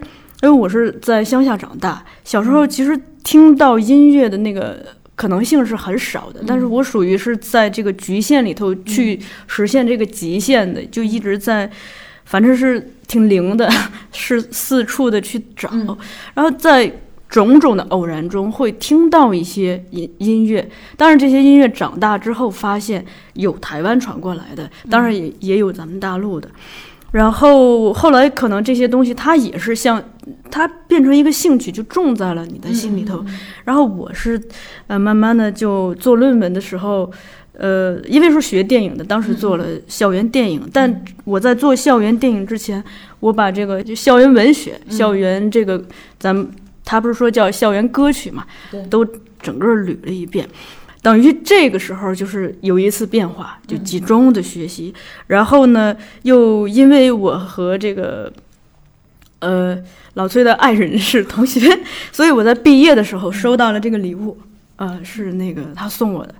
[0.42, 4.84] 因为我是在乡下长大，小时候其实听到音乐的那个。
[5.14, 11.70] 可能性是很少的，但是我属于是在这个局限里头去实现这个极限的，就一直在，
[12.24, 13.70] 反正是挺灵的，
[14.10, 15.96] 是四处的去找，嗯。
[16.34, 16.90] 然后在
[17.32, 20.68] 种种的偶然中会听到一些音音乐，
[20.98, 23.02] 当然这些音乐长大之后发现
[23.32, 26.46] 有台湾传过来的，当然也也有咱们大陆的。
[27.12, 30.02] 然后后来可能这些东西它也是像
[30.50, 33.24] 它变成一个兴趣，就种在了你的心里头。
[33.64, 34.38] 然后我是
[34.88, 37.10] 呃慢慢的就做论文的时候，
[37.56, 42.82] 呃，因为是学电影的，当时做了校园电影，但我在做校园电影之前，
[43.20, 45.82] 我把这个就校园文学、校园这个
[46.18, 46.48] 咱们
[46.92, 49.02] 他不是说叫校园歌曲嘛对，都
[49.40, 50.46] 整个捋了一遍。
[51.00, 54.92] 等于这个时候就是有一次变化，就集中的学习，
[55.26, 58.30] 然后呢，又因为我和这个，
[59.38, 59.78] 呃，
[60.14, 61.60] 老崔的爱人是同学，
[62.12, 64.38] 所以我在毕业的时候收到了这个礼物，
[64.76, 66.34] 呃，是那个他送我的，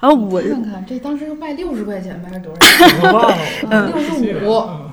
[0.00, 2.98] 然后我看看这当时卖六十块钱吧，还是多少钱？
[3.02, 3.36] 我忘了，
[3.70, 4.87] 嗯65嗯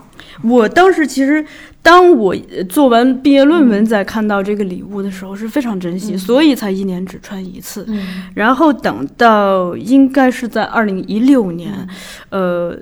[0.48, 1.44] 我当时其实，
[1.82, 7.86] 当我呃做完毕业论文，再看到这个礼物的时候，是非常珍惜，所以才一年只穿一次。
[7.88, 8.24] 嗯。
[8.36, 11.88] 然后等到应该是在二零一六年，
[12.30, 12.78] 呃，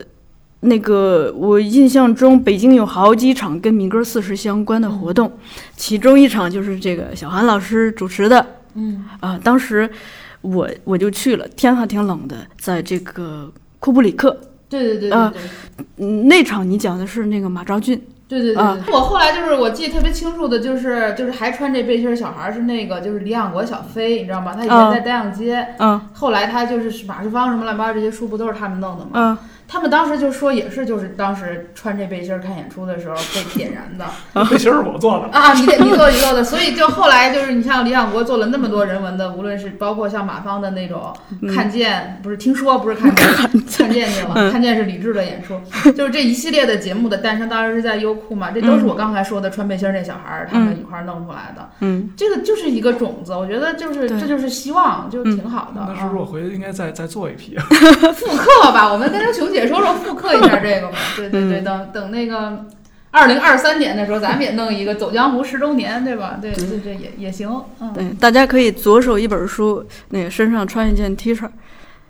[0.61, 5.31] 那个我印象中北京有好几场跟民歌四十相关的活动，
[5.75, 8.45] 其中一场就是这个小韩老师主持的。
[8.75, 9.05] 嗯。
[9.19, 9.89] 啊、当时
[10.41, 14.37] 我我就去了，天还挺冷的，在这个库布里克，
[14.79, 15.41] 对对对对啊对。
[15.97, 24.53] 嗯，那场你讲的是那个马昭俊，对对对我后来就是我记得特别清楚的，就是就是还穿这背心儿小孩儿是那个就是李养国小飞，你知道吗？
[24.55, 29.11] 他以前啊在丹阳街，嗯后来他就是马世芳什么乱七八糟这些书不都是他们弄的吗？
[29.13, 29.37] 嗯
[29.67, 34.05] 他们当时就说也是就是当时穿这背心儿看演出的时候被点燃的。
[34.49, 41.13] 背心儿我做的，啊，你得你做你做的，所以就后来就是你像李想国做了那么多人文的，无论是包括像马芳的那种
[41.55, 44.03] 看见，不是听说不是看见，看见。
[44.03, 45.59] 去了，看见是李志的演出，
[45.95, 55.85] 就是这一系列的节目的诞生，当时是在优酷嘛，这都是我刚才说的穿背心儿那小孩儿他们一块儿弄出来的，嗯，这个就是一个种子，我觉得就是这就是希望，就挺好的。
[55.87, 57.57] 那是不是啊我回去应该再再做一批？
[58.13, 60.97] 复刻吧，我们跟熊姐说说复刻一下这个吧。
[61.15, 62.65] 对对对，等等那个
[63.11, 66.39] 二零二三年的时候，咱们也弄一个走江湖十周年，对吧？
[66.41, 67.63] 对对对，也也行。
[67.79, 71.47] 嗯，对，大家可以左手一本书，那个身上穿一件 T 恤，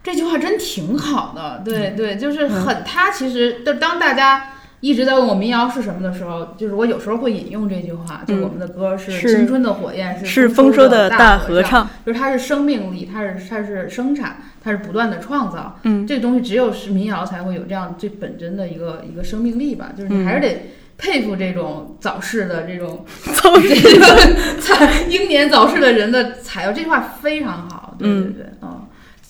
[0.01, 1.61] 这句话真挺好的。
[1.63, 4.49] 对对，就是很，他其实就当大家。
[4.83, 11.89] 一直在问我民谣是什么的时候，就是我有时候会引用这句话，就我们的歌是是青春的火焰，是是丰收的大大合合唱。
[12.05, 15.79] 就是它是生命力，它是它是生产，它是不断的创造。
[15.83, 19.93] 嗯这个东西只有是民谣才会有这样最本真的一个一个生命力吧。
[19.97, 23.05] 就是你还是得佩服这种早逝的这种
[23.41, 27.95] 早这个 才英年早逝的人的才有这句话非常好。
[27.97, 28.82] 对对对，嗯。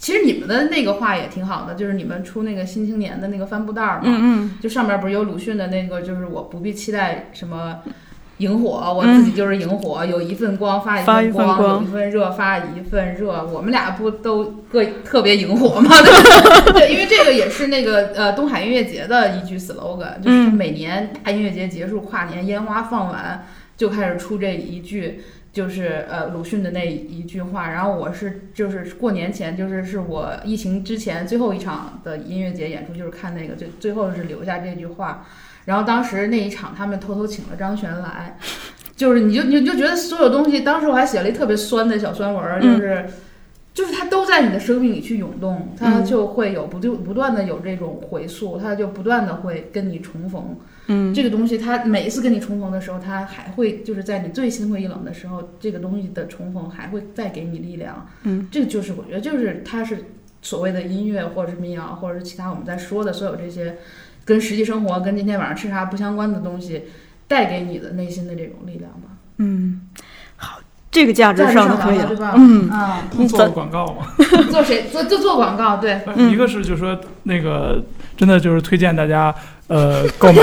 [0.04, 7.80] 其实你们的那个话也挺好的，就是你们出那个《新青年》的那个帆布袋儿嘛，嗯嗯，就上面不是有鲁迅的那个，就是我不必期待什么
[8.40, 13.46] 萤火，我自己就是萤火，有一份光发一份份光有一份热发一份热。
[13.46, 15.90] 我们俩不都各特别萤火吗？
[16.66, 23.46] 对对，因为这个也是那个呃东海音乐节的一句 slogan，就是每年大音乐节结束，跨年烟花放完
[23.78, 25.22] 就开始出这一句。
[25.54, 35.26] 就是呃鲁迅的那一句话，然后我是就是过年前，就是是我疫情之前最后一场的音乐节演出，就是看那个最最后是留下这句话，
[35.66, 38.38] 然后当时那一场他们偷偷请了张悬来，
[38.96, 43.06] 就是你就你就觉得所有东西，当时我还写了一特别酸的小酸文儿，就是。
[43.74, 50.56] 就是它都在你的生命里去涌动，它就会有不就不断的有这种回溯，它就不断的会跟你重逢。
[50.88, 58.08] 嗯，这个东西它每一次跟你重逢的时候，它还会就是在你最心灰意冷的时候，这个东西的重逢还会再给你力量。
[58.24, 60.06] 嗯，这个就是我觉得就是它是
[60.42, 63.78] 所谓的音乐或者是民谣或者是其他我们在说的所有这些
[64.26, 66.84] 跟实际生活跟今天晚上吃啥不相关的东西，
[67.28, 69.18] 带给你的内心的这种力量吧。
[69.38, 70.03] 嗯，好，
[70.94, 72.34] 这个价值上的可以对吧？
[72.38, 74.08] 嗯，啊，你做广告嘛。
[74.50, 77.84] 做谁做就做广告，对，嗯一个是就是说那个
[78.16, 79.34] 真的就是推荐大家
[79.68, 80.42] 呃购买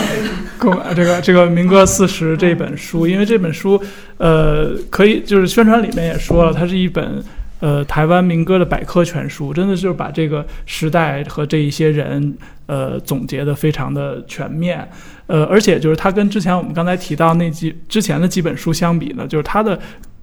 [0.58, 3.82] 购买这个这个民歌四十这本书，因为这本书
[4.18, 7.24] 呃可以就是宣传里面也说了，它是一本。
[7.58, 12.36] 呃，台湾民歌的百科全书，真的就是把这个时代和这一些人，
[12.66, 14.86] 呃，总结的非常的全面。
[15.26, 19.78] 呃，而且就是它跟之前我们刚才提到那几之前的几本书相比呢，就是它的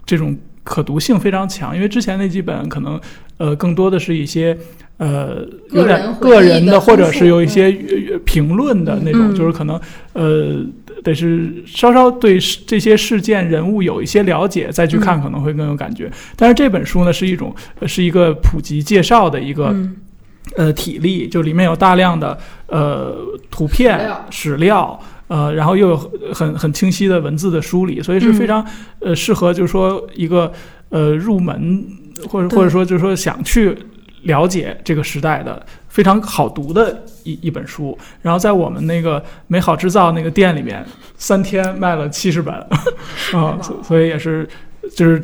[0.06, 3.00] 这种可读性非常强，因为之前那几本可能
[3.38, 4.58] 呃更多的是一些
[4.98, 7.66] 呃有点个人的或者是有一些
[8.12, 9.80] 呃评论的那种，嗯就是可能
[10.14, 10.66] 呃
[11.04, 16.10] 得是稍稍对事这些事件人物有一些了解，再去看可能会更有感觉。
[16.38, 19.76] 但是这本书呢是一种呃是一个普及介绍的一个。
[20.58, 22.38] 嗯呃体力，就里面有大量的
[22.68, 23.16] 呃
[23.50, 25.00] 图片史料。
[25.30, 25.98] 呃，然后又有
[26.32, 28.64] 很很清晰的文字的梳理，所以是非常、
[29.00, 30.52] 呃适合，就是说一个
[30.90, 31.84] 呃入门
[32.30, 33.76] 或者或者说就是说想去
[34.24, 37.98] 了解这个时代的非常好读的一一本书。
[38.22, 40.86] 然后在我们那个美好制造那个店里面，
[41.18, 42.54] 三天卖了七十本，
[43.34, 44.48] 啊、所所以也是
[44.96, 45.20] 就是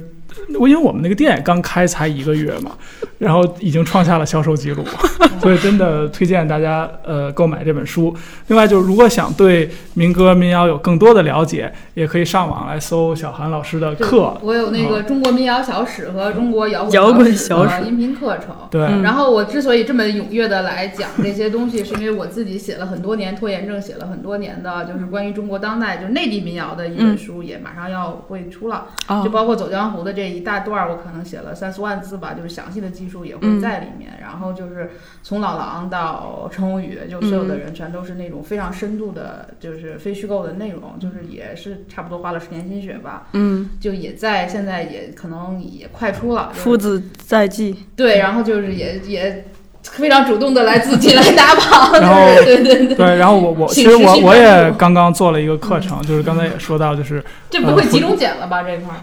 [0.59, 2.71] 我因为我们那个店刚开才一个月嘛，
[3.17, 4.83] 然后已经创下了销售记录，
[5.41, 8.15] 所以真的推荐大家呃购买这本书。
[8.47, 14.37] 另外就是如果想对民歌民谣有更多的了解，也可以上网来搜小韩老师的课。
[14.41, 18.55] 我有那个中国民谣小史和中国摇滚摇滚小小史的音频课程。
[18.71, 28.87] 对，嗯然后我之所以这么踊跃的来讲这些东西，是因为我自己写了很多年拖延症，写了很多年的，就是关于中国当代，就是内地民谣的一本书，也马上要会出了。
[29.07, 34.11] 就哦，包括走江湖的这一大段儿，我可能写了三四万字吧，就是详细的技术也会嗯在里面。
[34.19, 34.91] 然后就是
[35.23, 46.49] 从老狼到陈鸿宇，就所有的人全都是那种非常深度的，就是非虚构的内容，就是也是差不多花了十年心血吧，嗯，就也在现在也可能也快出了。
[46.51, 49.45] 就是夫子在即，对，然后就是也也
[49.83, 58.99] 非常主动的来自己来打榜，然后 对对对，对，然后我我其实我我也刚刚做了一个课程，就是刚才也说到，就是这不会集中剪了吧这块儿？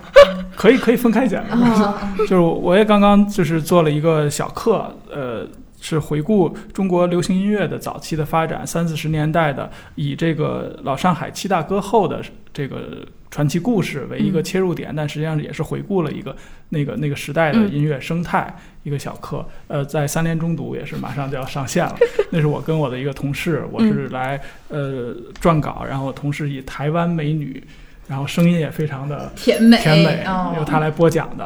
[0.54, 5.46] 可以可以分开剪的，啊， 就是我也刚刚就是做了一个小课，呃，
[5.88, 12.20] 是回顾中国流行音乐的早期的发展，三四十年代的，以这个老上海七大歌后的
[12.52, 16.34] 这个传奇故事为一个切入点，但实际上也是回顾了一个
[16.70, 18.52] 那个那个时代的音乐生态。
[18.82, 21.96] 一个小课，呃，在三联中读也是马上就要上线了。
[22.30, 27.60] 那是我跟我的一个同事，我是来呃撰稿，然后同事以台湾美女，
[28.06, 31.44] 然后声音也非常的甜美，甜美，哦由她来播讲的，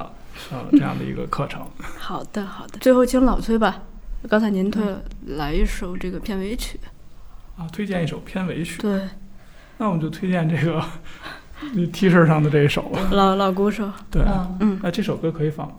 [0.52, 1.62] 呃，这样的一个课程。
[1.96, 2.78] 好的好的。
[2.78, 3.84] 最后请老崔吧，
[4.28, 6.78] 刚才您推了来一首这个片尾曲，
[7.56, 9.00] 啊，推荐一首片尾曲，对，
[9.78, 10.82] 那我们就推荐这个
[11.92, 13.08] T 恤上的这一首吧。
[13.12, 15.74] 老老鼓手，对，嗯，嗯，那这首歌可以放吗？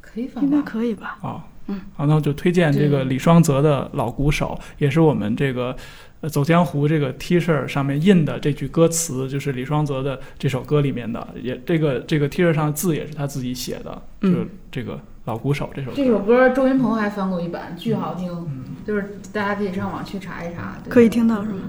[0.00, 0.62] 可以放应该吧？
[0.64, 1.18] 可以吧？
[1.22, 1.44] 啊。
[1.70, 5.76] 嗯，好，那我就推荐这个李双泽的《老鼓手》，也是我们这个
[6.22, 14.32] 呃走江湖这个 T 恤上面印的这句歌词，就是李双泽的这首歌里面的，也这个这个 T 恤上的字也是他自己写的，嗯。
[14.32, 14.94] 就是这个
[15.28, 15.96] 《老鼓手》这首歌。
[15.96, 20.74] 这首歌周云鹏还翻过一版，巨好听，嗯就是大家可以上网去查一查。
[20.88, 21.60] 可以听到是吗？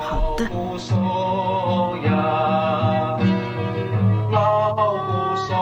[0.00, 0.44] 好的。
[0.46, 0.96] 老鼓手
[2.04, 3.16] 呀，
[4.32, 5.54] 老鼓手